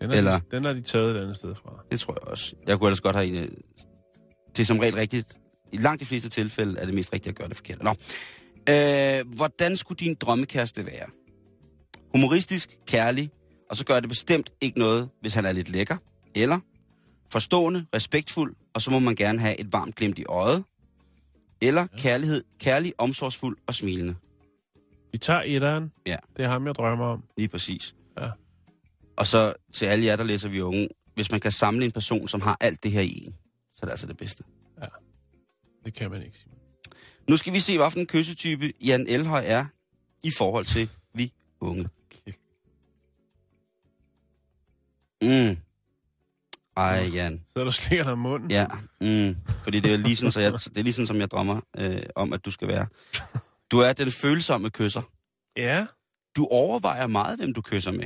[0.00, 1.84] Den er, Eller- de, den er de taget et andet sted fra.
[1.90, 2.54] Det tror jeg også.
[2.66, 3.34] Jeg kunne ellers godt have en...
[3.34, 3.50] øh,
[4.56, 5.38] Det er som regel rigtigt.
[5.72, 7.82] I langt de fleste tilfælde er det mest rigtigt at gøre det forkert.
[7.82, 7.94] Nå.
[8.70, 11.06] Øh, hvordan skulle din drømmekæreste være?
[12.14, 13.30] Humoristisk, kærlig,
[13.70, 15.96] og så gør det bestemt ikke noget, hvis han er lidt lækker.
[16.34, 16.58] Eller
[17.32, 20.64] forstående, respektfuld, og så må man gerne have et varmt glimt i øjet.
[21.60, 24.14] Eller kærlighed, kærlig, omsorgsfuld og smilende.
[25.12, 25.92] Vi tager etteren.
[26.06, 26.16] Ja.
[26.36, 27.24] Det er ham, jeg drømmer om.
[27.36, 27.94] Lige præcis.
[28.20, 28.30] Ja.
[29.16, 32.28] Og så til alle jer, der læser vi unge, hvis man kan samle en person,
[32.28, 33.34] som har alt det her i en,
[33.72, 34.44] så er det altså det bedste.
[35.84, 36.58] Det kan man ikke, Simon.
[37.28, 39.66] Nu skal vi se, hvad for en kyssetype Jan Elhøj er
[40.22, 41.88] i forhold til vi unge.
[42.06, 42.32] Okay.
[45.22, 45.56] Mm.
[46.76, 47.44] Ej, Jan.
[47.48, 48.50] Så er der slikker dig munden.
[48.50, 48.66] Ja,
[49.00, 49.36] mm.
[49.64, 52.02] fordi det er lige sådan, så jeg, det er lige sådan, som jeg drømmer øh,
[52.16, 52.86] om, at du skal være.
[53.70, 55.02] Du er den følsomme kysser.
[55.56, 55.86] Ja.
[56.36, 58.00] Du overvejer meget, hvem du kysser med.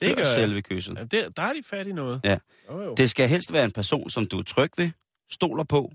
[0.00, 0.34] Det Før gør jeg.
[0.34, 0.96] selve kysset.
[0.98, 2.20] ja det, der er de fat i noget.
[2.24, 2.38] Ja.
[2.70, 2.94] Jo, jo.
[2.94, 4.90] Det skal helst være en person, som du er tryg ved,
[5.32, 5.92] stoler på,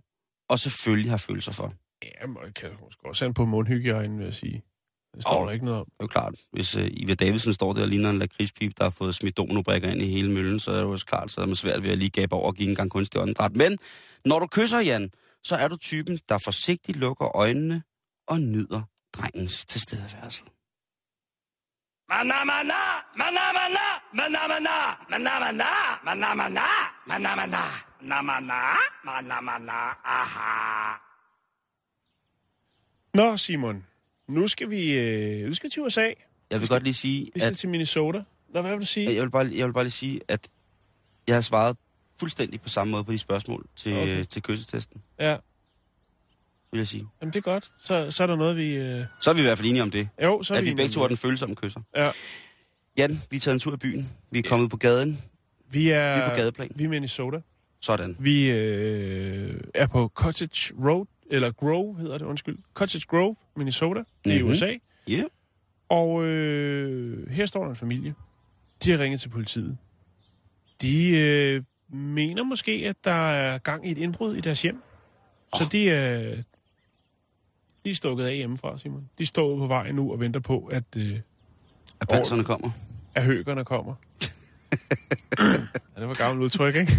[0.49, 1.73] og selvfølgelig har følelser for.
[2.03, 2.71] Ja, men det kan
[3.05, 4.63] også an på mundhygiejnen, vil jeg sige.
[5.15, 5.45] Det står Åh.
[5.45, 5.85] der ikke noget om.
[5.85, 8.83] Det er jo klart, hvis uh, Iva Davidsen står der og ligner en lakridspip, der
[8.83, 11.41] har fået smidt donobrikker ind i hele møllen, så er det jo også klart, så
[11.41, 13.55] er man svært ved at lige gabe over og give en gang kunstig åndedræt.
[13.55, 13.77] Men
[14.25, 15.11] når du kysser, Jan,
[15.43, 17.83] så er du typen, der forsigtigt lukker øjnene
[18.27, 18.81] og nyder
[19.13, 20.43] drengens tilstedeværelse.
[22.09, 22.81] Manamana,
[23.17, 24.75] manamana, manamana,
[25.09, 25.67] manamana,
[26.03, 26.65] manamana,
[27.07, 27.63] manamana,
[28.01, 28.61] manamana,
[29.05, 30.97] manamana, aha.
[33.13, 33.85] Nå, Simon.
[34.27, 36.09] Nu skal vi, øh, nu skal vi til USA.
[36.51, 38.23] Jeg vil godt lige sige, Vi skal at til Minnesota.
[38.53, 39.13] Nå, hvad vil du sige?
[39.15, 40.47] jeg vil bare, jeg vil bare lige sige, at
[41.27, 41.77] jeg har svaret
[42.19, 44.03] fuldstændig på samme måde på de spørgsmål til, Okay.
[44.13, 44.25] okay.
[44.25, 45.37] til kyssetesten, Ja,
[46.71, 47.05] vil jeg sige.
[47.21, 47.71] jamen det er godt.
[47.79, 48.75] Så, så er der noget, vi...
[48.75, 49.05] Øh...
[49.21, 50.91] Så er vi i hvert fald enige om det, Jo, så er at vi begge
[50.93, 51.79] to er den følsomme kysser.
[51.95, 52.11] Ja.
[52.97, 54.09] Jan, vi er taget en tur i byen.
[54.31, 55.21] Vi er kommet på gaden.
[55.69, 56.71] Vi er, Vi er på gadeplan.
[56.75, 57.37] Vi er i Minnesota.
[57.81, 58.15] Sådan.
[58.19, 62.57] Vi øh, er på Cottage Road, eller Grove hedder det, undskyld.
[62.73, 64.51] Cottage Grove, Minnesota, det er i Mhm.
[64.51, 64.73] USA.
[65.07, 65.13] Ja.
[65.13, 65.23] Yeah.
[65.89, 68.13] Og øh, her står der en familie.
[68.83, 69.77] De har ringet til politiet.
[70.81, 71.63] De øh,
[71.97, 74.81] mener måske, at der er gang i et indbrud i deres hjem.
[75.55, 76.37] Så de, øh,
[77.85, 79.09] de er stukket af hjemmefra, Simon.
[79.19, 81.19] De står på vejen nu og venter på, at, øh,
[82.01, 82.69] At panserne kommer.
[83.15, 83.95] at høgerne kommer.
[85.95, 86.91] ja, det var gammelt udtryk, ikke?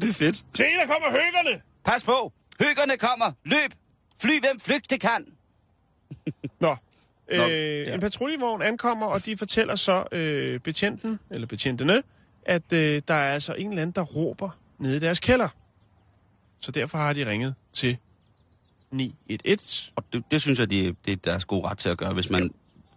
[0.00, 0.36] Det er fedt.
[0.36, 1.60] Se, der kommer høgerne!
[1.84, 2.32] Pas på!
[2.60, 3.32] Høgerne kommer!
[3.44, 3.74] Løb!
[4.20, 5.24] Fly, hvem flygte kan!
[6.60, 6.68] Nå.
[6.68, 6.76] Nå,
[7.32, 7.94] Øh, ja.
[7.94, 12.02] En patruljevogn ankommer, og de fortæller så øh, betjenten, eller betjentene,
[12.46, 15.48] at øh, der er altså en eller anden, der råber nede i deres kælder.
[16.60, 17.96] Så derfor har de ringet til
[18.90, 19.58] 911.
[19.96, 22.12] Og det, det synes jeg, det, det er deres gode ret til at gøre.
[22.12, 22.50] Hvis man...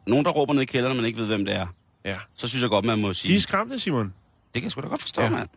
[0.07, 1.67] Nogen, der råber ned i kælderen, man ikke ved, hvem det er,
[2.05, 2.17] Ja.
[2.35, 3.31] så synes jeg godt, man må sige...
[3.31, 4.05] De er skræmte, Simon.
[4.05, 4.13] Det
[4.53, 5.27] kan jeg sgu da godt forstå, Ja.
[5.27, 5.33] ja.
[5.33, 5.49] mand.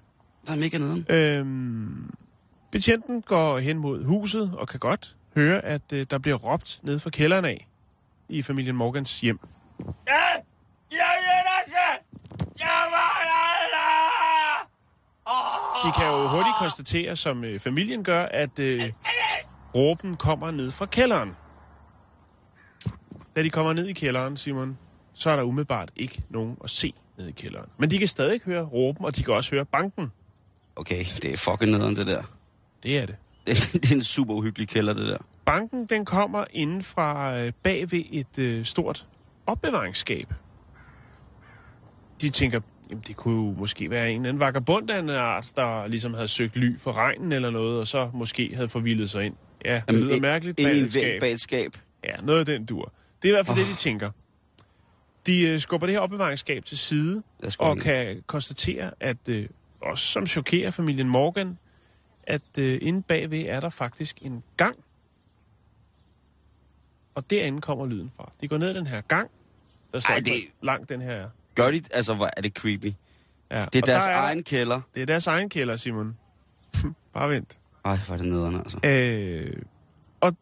[0.47, 1.07] Der er mega nederen.
[1.09, 2.11] Øhm,
[2.77, 6.99] betjenten går hen mod huset og kan godt høre, at øh, der bliver råbt ned
[6.99, 7.69] fra kælderen af
[8.29, 9.39] i familien Morgans hjem.
[10.09, 10.13] Ja!
[10.91, 11.37] Jeg vil!
[12.59, 13.47] Jeg mangler
[15.87, 18.83] De kan jo hurtigt konstatere, som øh, familien gør, at øh,
[19.75, 21.31] råben kommer ned fra kælderen.
[23.37, 24.79] Da de kommer ned i kælderen, Simon,
[25.15, 27.69] så er der umiddelbart ikke nogen at se ned i kælderen.
[27.79, 30.13] Men de kan stadig høre råben, og de kan også høre banken.
[30.77, 32.36] Okay, det er fucking nederen, det der.
[32.83, 33.17] Det er det.
[33.47, 35.19] Det, det er en super uhyggelig kælder, det der.
[35.45, 39.07] Banken, den kommer inden fra øh, bag ved et øh, stort
[39.47, 40.35] opbevaringsskab.
[42.21, 42.61] De tænker,
[42.91, 46.15] jamen det kunne jo måske være en eller anden vagabond af en art, der ligesom
[46.15, 49.35] havde søgt ly for regnen eller noget, og så måske havde forvildet sig ind.
[49.65, 51.21] Ja, det lyder ind- mærkeligt bag et skab.
[51.21, 51.71] bag et skab.
[52.05, 52.93] Ja, noget af den dur.
[53.23, 53.65] Det er i hvert fald oh.
[53.65, 54.11] det, de tænker.
[55.27, 57.23] De øh, skubber det her opbevaringsskab til side,
[57.59, 59.47] og kan konstatere, at øh,
[59.83, 61.59] også som chokerer familien Morgan,
[62.27, 64.77] at øh, inde bagved er der faktisk en gang.
[67.15, 68.33] Og derinde kommer lyden fra.
[68.41, 69.31] De går ned ad den her gang.
[69.93, 71.29] Der står Ej, det- hvor lang den her er.
[71.55, 71.83] Gør de...
[71.95, 72.93] Altså, hvor er det creepy.
[73.51, 73.67] Ja.
[73.73, 74.81] Det er og deres der egen kælder.
[74.95, 76.17] Det er deres egen kælder, Simon.
[77.15, 77.59] Bare vent.
[77.85, 78.79] Ej, hvor er det nederen, altså.
[78.85, 79.63] Øh,
[80.21, 80.37] og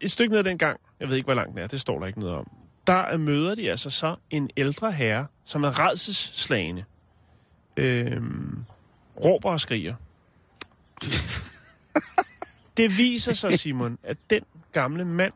[0.00, 1.98] et stykke ned ad den gang, jeg ved ikke, hvor langt den er, det står
[1.98, 2.50] der ikke noget om,
[2.86, 6.84] der møder de altså så en ældre herre, som er redselslagende.
[7.76, 8.22] Øh,
[9.24, 9.94] råber og skriger.
[12.76, 14.42] det viser sig, Simon, at den
[14.72, 15.32] gamle mand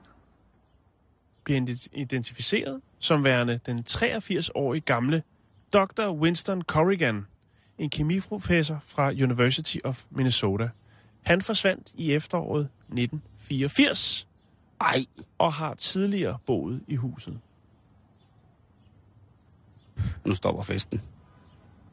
[1.45, 5.23] bliver ident- identificeret som værende den 83-årige gamle
[5.73, 6.11] Dr.
[6.11, 7.27] Winston Corrigan,
[7.79, 10.71] en kemiprofessor fra University of Minnesota.
[11.23, 14.29] Han forsvandt i efteråret 1984
[14.81, 14.97] Ej,
[15.39, 17.41] og har tidligere boet i huset.
[20.25, 21.03] nu stopper festen.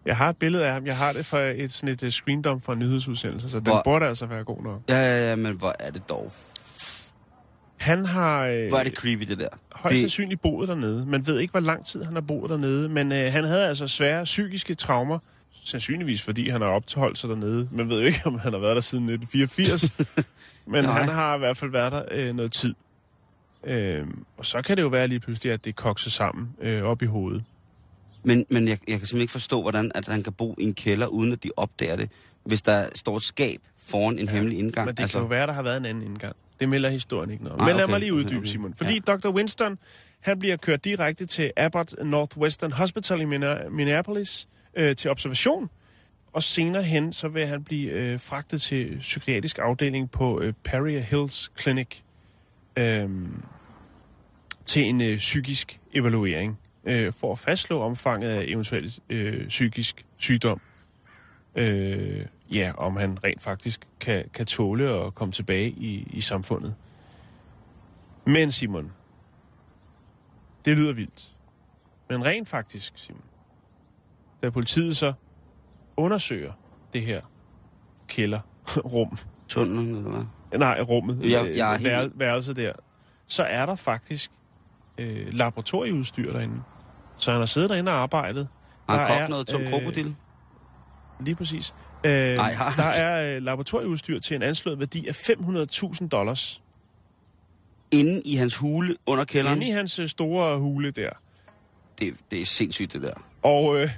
[0.05, 0.85] Jeg har et billede af ham.
[0.85, 3.81] Jeg har det fra et, sådan et uh, screendump fra en nyhedsudsendelse, så den Hvor-
[3.85, 4.81] burde altså være god nok.
[4.89, 6.31] Ja, ja, ja, men hvor er det dog.
[7.77, 9.47] Han har øh, Hvor er det creepy, det der.
[9.71, 11.05] højst det, sandsynligt boet dernede.
[11.05, 13.87] Man ved ikke, hvor lang tid han har boet dernede, men øh, han havde altså
[13.87, 15.19] svære psykiske traumer,
[15.63, 17.69] sandsynligvis fordi han har opholdt sig dernede.
[17.71, 20.25] Man ved jo ikke, om han har været der siden 1984,
[20.65, 20.99] men Nej.
[20.99, 22.73] han har i hvert fald været der øh, noget tid.
[23.63, 27.01] Øh, og så kan det jo være lige pludselig, at det kokser sammen øh, op
[27.01, 27.43] i hovedet.
[28.23, 30.73] Men, men jeg, jeg kan simpelthen ikke forstå, hvordan at han kan bo i en
[30.73, 32.09] kælder, uden at de opdager det,
[32.43, 34.85] hvis der står et skab foran en ja, hemmelig indgang.
[34.85, 35.17] Men det altså...
[35.17, 36.35] kan jo være, der har været en anden indgang.
[36.59, 37.59] Det melder historien ikke noget om.
[37.59, 37.91] Nej, Men lad okay.
[37.91, 38.47] mig lige uddybe, Okay.
[38.47, 38.73] Simon.
[38.73, 39.15] Fordi ja.
[39.15, 39.29] Dr.
[39.29, 39.79] Winston,
[40.19, 43.25] han bliver kørt direkte til Abbott Northwestern Hospital i
[43.71, 45.69] Minneapolis øh, til observation.
[46.33, 50.99] Og senere hen, så vil han blive øh, fragtet til psykiatrisk afdeling på øh, Perry
[51.01, 51.87] Hills Clinic
[52.77, 53.09] øh,
[54.65, 60.61] til en øh, psykisk evaluering øh, for at fastslå omfanget af eventuel øh, psykisk sygdom.
[61.55, 66.75] Øh, ja, om han rent faktisk kan, kan tåle at komme tilbage i, i samfundet.
[68.25, 68.91] Men Simon,
[70.65, 71.27] det lyder vildt.
[72.09, 73.21] Men rent faktisk, Simon,
[74.43, 75.13] da politiet så
[75.97, 76.53] undersøger
[76.93, 77.21] det her
[78.07, 79.17] kælderrum,
[79.47, 80.09] Tunnelen, eller
[80.49, 80.59] hvad?
[80.59, 82.73] nej, rummet, Jeg- øh, jeg er helt- vær, værelse der,
[83.27, 84.31] så er der faktisk
[84.97, 86.63] øh, laboratorieudstyr derinde.
[87.23, 88.47] Så han har siddet derinde og arbejdet.
[88.89, 90.15] Har Der han er, kogt noget tung øh, krokodil?
[91.19, 91.73] Lige præcis.
[92.03, 96.61] Øh, Nej, har der er øh, laboratorieudstyr til en anslået værdi af 500.000 dollars.
[97.91, 99.57] Inde i hans hule under kælderen?
[99.57, 101.09] Inde i hans øh, store hule der.
[101.99, 103.13] Det, det er sindssygt, det der.
[103.43, 103.89] Og, øh,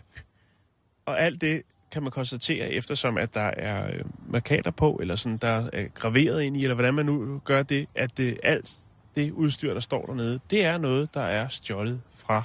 [1.05, 1.61] og alt det
[1.91, 6.41] kan man konstatere, eftersom at der er øh, markader på, eller sådan, der er graveret
[6.43, 8.71] ind i, eller hvordan man nu gør det, at øh, alt
[9.15, 12.43] det udstyr, der står dernede, det er noget, der er stjålet fra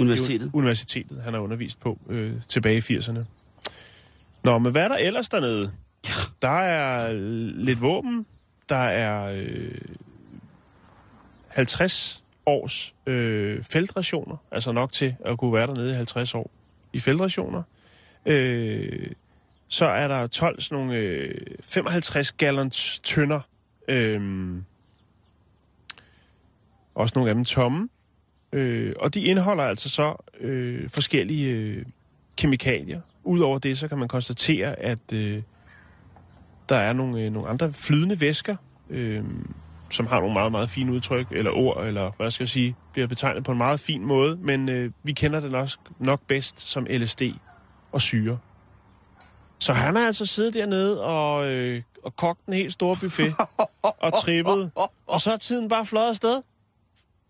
[0.00, 0.50] Universitetet?
[0.52, 3.20] universitetet, han har undervist på øh, tilbage i 80'erne.
[4.44, 5.72] Nå, men hvad er der ellers dernede?
[6.42, 7.12] Der er
[7.52, 8.26] lidt våben.
[8.68, 9.78] Der er øh,
[11.48, 14.36] 50 års øh, feltrationer.
[14.50, 16.50] Altså nok til at kunne være dernede i 50 år
[16.92, 17.62] i feltrationer.
[18.26, 19.10] Øh,
[19.68, 23.40] så er der 12 sådan nogle øh, 55 gallons tønder.
[23.88, 24.56] Øh,
[26.94, 27.88] også nogle af dem tomme.
[28.52, 31.84] Øh, og de indeholder altså så øh, forskellige øh,
[32.36, 33.00] kemikalier.
[33.24, 35.42] Udover det, så kan man konstatere, at øh,
[36.68, 38.56] der er nogle, øh, nogle andre flydende væsker,
[38.90, 39.24] øh,
[39.90, 43.06] som har nogle meget, meget fine udtryk, eller ord, eller hvad skal jeg sige, bliver
[43.06, 46.86] betegnet på en meget fin måde, men øh, vi kender det nok, nok bedst som
[46.90, 47.22] LSD
[47.92, 48.38] og syre.
[49.58, 53.34] Så han har altså siddet dernede og, øh, og kogt en helt stor buffet
[53.82, 54.70] og trippet,
[55.06, 56.42] og så er tiden bare fløjet afsted.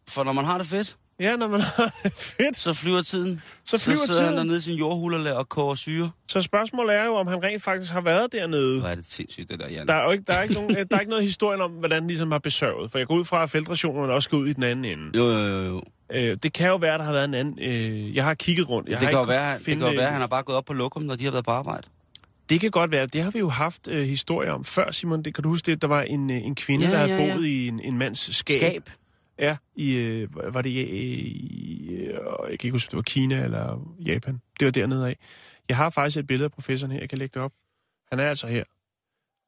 [0.09, 2.59] For når man har det fedt, Ja, når man har det fedt.
[2.59, 3.41] så flyver tiden.
[3.65, 4.39] Så flyver så sidder han tiden.
[4.39, 6.11] dernede i sin jordhule og koger syre.
[6.29, 8.81] Så spørgsmålet er jo, om han rent faktisk har været dernede.
[8.81, 9.87] Hvor er det sindssygt, det der, Jan.
[9.87, 11.99] Der er jo ikke, der er ikke, nogen, der er ikke noget historie om, hvordan
[12.01, 12.91] han ligesom har besørget.
[12.91, 15.19] For jeg går ud fra, at feltrationerne også skal ud i den anden ende.
[15.19, 15.83] Jo, jo, jo, jo.
[16.13, 17.59] Øh, det kan jo være, der har været en anden...
[17.63, 18.89] Øh, jeg har kigget rundt.
[18.89, 20.57] Jeg det, har kan være, det finde, kan jo være, at han har bare gået
[20.59, 21.89] op på lokum, når de har været på arbejde.
[22.51, 23.07] Det kan godt være.
[23.07, 25.23] Det har vi jo haft øh, historier om før, Simon.
[25.23, 25.83] Det, kan du huske det?
[25.83, 27.35] Der var en, øh, en kvinde, Ja, der havde ja, ja.
[27.35, 28.59] boet i en, en mands skab.
[28.59, 28.91] Skab.
[29.41, 32.09] Ja, i, øh, var det i, i øh,
[32.51, 34.41] jeg kan ikke huske, det var Kina eller Japan.
[34.61, 35.17] Det var dernede af.
[35.69, 37.53] Jeg har faktisk et billede af professoren her, jeg kan lægge det op.
[38.11, 38.65] Han er altså her.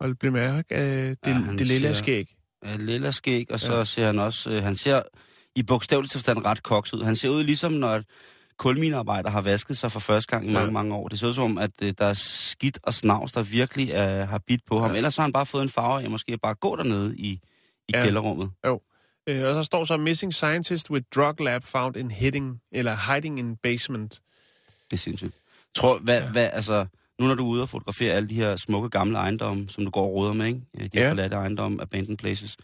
[0.00, 2.34] Og det bliver mærke af det, Ja, det lille ser- skæg.
[2.64, 3.84] Ja, lille skæg, og så Ja.
[3.84, 5.02] ser han også, øh, han ser
[5.56, 7.02] i bogstaveligt forstand ret koks ud.
[7.02, 8.06] Han ser ud ligesom, når et
[8.58, 10.70] kulminearbejder har vasket sig for første gang i mange, Ja.
[10.72, 11.08] mange år.
[11.08, 14.28] Det ser ud som om, at øh, der er skidt og snavs, der virkelig øh,
[14.28, 14.90] har bidt på ham.
[14.90, 14.96] Ja.
[14.96, 17.40] Ellers har han bare fået en farve af, måske bare gå dernede i, i
[17.92, 17.98] Ja.
[17.98, 18.04] ja.
[18.04, 18.50] kælderrummet.
[19.28, 23.38] Øh, og så står så, missing scientist with drug lab found in hitting, eller hiding
[23.38, 24.20] in basement.
[24.90, 25.34] Det er sindssygt.
[25.74, 26.30] Tror, hvad, Ja.
[26.30, 26.86] hvad, altså,
[27.20, 29.90] nu når du er ude og fotografere alle de her smukke gamle ejendomme, som du
[29.90, 30.60] går og råder med, ikke?
[30.78, 31.10] Øh, De her Ja.
[31.10, 32.56] forladte ejendomme, abandoned places.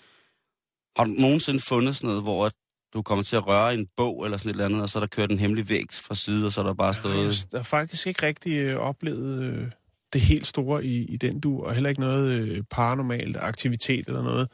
[0.97, 2.51] Har du nogensinde fundet sådan noget, hvor
[2.95, 5.01] du kommer til at røre en bog eller sådan et eller andet, og så er
[5.01, 7.47] der kørt en hemmelig væg fra side, og så er der bare stået...
[7.53, 9.71] Jeg har faktisk ikke rigtig øh, oplevet øh,
[10.13, 14.23] det helt store i, i den du, og heller ikke noget øh, paranormalt aktivitet eller
[14.23, 14.49] noget.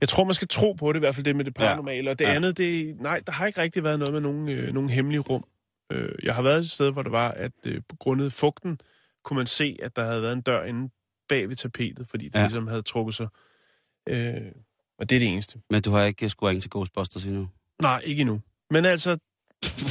[0.00, 2.10] Jeg tror, man skal tro på det, i hvert fald det med det paranormale.
[2.10, 2.34] Og det Ja.
[2.34, 5.44] andet, det, nej, der har ikke rigtig været noget med nogen, øh, nogen hemmelige rum.
[5.92, 8.80] Øh, jeg har været et sted, hvor det var, at øh, på grund af fugten,
[9.24, 10.90] kunne man se, at der havde været en dør inde
[11.28, 12.38] bag ved tapetet, fordi det ja.
[12.40, 12.46] Ja.
[12.46, 13.26] ligesom havde trukket sig.
[14.08, 14.34] Øh,
[14.98, 15.58] og det er det eneste.
[15.70, 17.48] Men du har ikke skulle ringe til Ghostbusters endnu?
[17.82, 18.40] Nej, ikke endnu.
[18.70, 19.18] Men altså,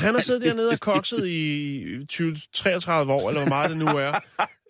[0.02, 4.12] han har siddet dernede og kokset i 20-33 år, eller hvor meget det nu er.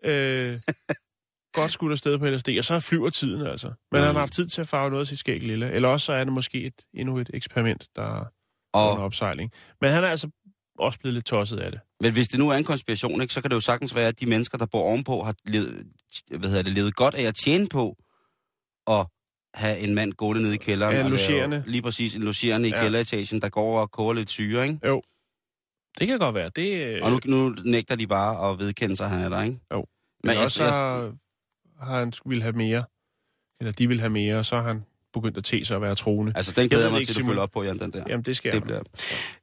[0.05, 0.61] Øh,
[1.57, 3.71] godt skudt afsted på LSD, og så flyver tiden altså.
[3.91, 5.71] Men han har haft tid til at farve noget af sit skæg lille.
[5.71, 8.25] Eller også så er det måske et, endnu et eksperiment, der er
[8.73, 9.51] Og, under opsejling.
[9.81, 10.29] Men han er altså
[10.79, 11.79] også blevet lidt tosset af det.
[12.01, 14.19] men hvis det nu er en konspiration, ikke, så kan det jo sagtens være, at
[14.19, 15.85] de mennesker, der bor ovenpå, har levet,
[16.37, 17.95] hvad hedder det, levet godt af at tjene på
[18.87, 19.05] at
[19.53, 20.95] have en mand gående nede i kælderen.
[20.95, 21.63] Ja, logerende.
[21.67, 22.77] Lige præcis, en logerende i Ja.
[22.77, 22.83] ja.
[22.83, 24.79] kælderetagen, der går og koger lidt syre, ikke?
[25.99, 26.49] Det kan godt være.
[26.55, 29.41] Det, øh, Og nu, nu nægter de bare at vedkende sig, at han er der,
[29.41, 29.59] ikke?
[30.26, 31.13] Men men jeg- også har,
[31.82, 32.84] har han ville have mere.
[33.59, 36.32] Eller de vil have mere, og så har han begyndt at sig at være troende.
[36.36, 38.03] Altså, den glæder jeg det mig ikke, til, at følger op på, Jan, den der.
[38.07, 38.63] Jamen, det skal det jeg.
[38.63, 38.82] bliver...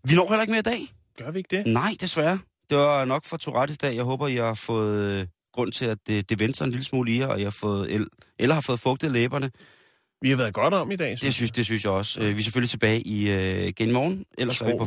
[0.05, 0.93] Vi når heller ikke mere i dag.
[1.19, 1.67] Gør vi ikke det?
[1.67, 2.39] Nej, desværre.
[2.71, 3.95] Det var nok for Tourettes dag.
[3.97, 6.85] Jeg håber, I har fået øh, grund til, at det, det venter sig en lille
[6.85, 8.07] smule i jer, og I har fået, el,
[8.39, 9.51] eller har fået fugtet læberne.
[10.23, 11.19] Vi har været godt om i dag.
[11.23, 12.21] Det synes, det synes jeg også.
[12.21, 14.25] Øh, Vi er selvfølgelig tilbage i øh, igen i morgen.
[14.39, 14.87] Ellers er vi på Skrål.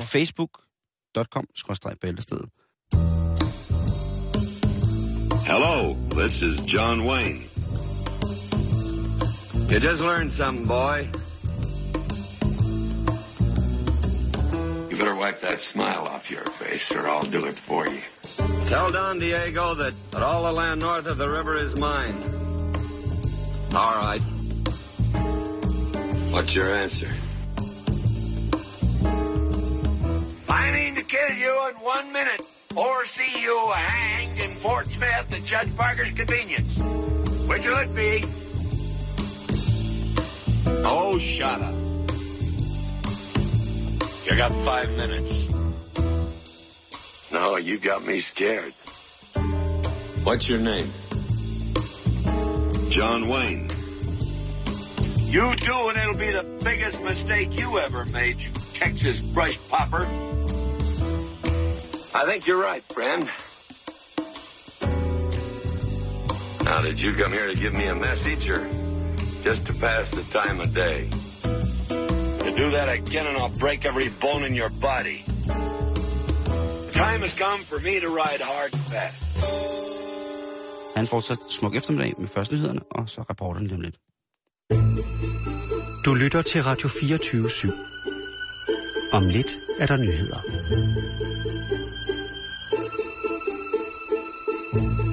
[5.45, 5.47] facebook.com bæltestedet.
[5.47, 7.43] Hello, this is John Wayne.
[9.69, 11.07] You just learned something, boy.
[14.89, 18.01] You better wipe that smile off your face, or I'll do it for you.
[18.67, 22.15] Tell Don Diego that, that all the land north of the river is mine.
[23.75, 24.21] All right.
[26.31, 27.09] What's your answer?
[30.49, 32.41] I mean to kill you in one minute,
[32.75, 36.77] or see you hanged in Fort Smith at Judge Parker's convenience.
[37.47, 38.25] Which will it be?
[40.83, 41.73] Oh, shut up.
[44.25, 45.49] You got five minutes.
[47.31, 48.73] No, you got me scared.
[50.23, 50.91] What's your name?
[52.89, 53.69] John Wayne.
[55.25, 60.07] You do, and it'll be the biggest mistake you ever made, you Texas brush popper.
[62.21, 63.23] I think you're right, friend.
[66.63, 68.61] Now, did you come here to give me a message, or
[69.43, 70.99] just to pass the time of day?
[72.45, 75.19] To do that again, and I'll break every bone in your body.
[76.87, 79.17] The time has come for me to ride hard and fast.
[80.95, 83.95] Han fortsat smuk eftermiddag med første nyhederne, og så rapporterne lige om lidt.
[86.05, 87.71] Du lytter til Radio 24 /7.
[89.11, 90.39] Om lidt er der nyheder
[94.75, 95.04] thank you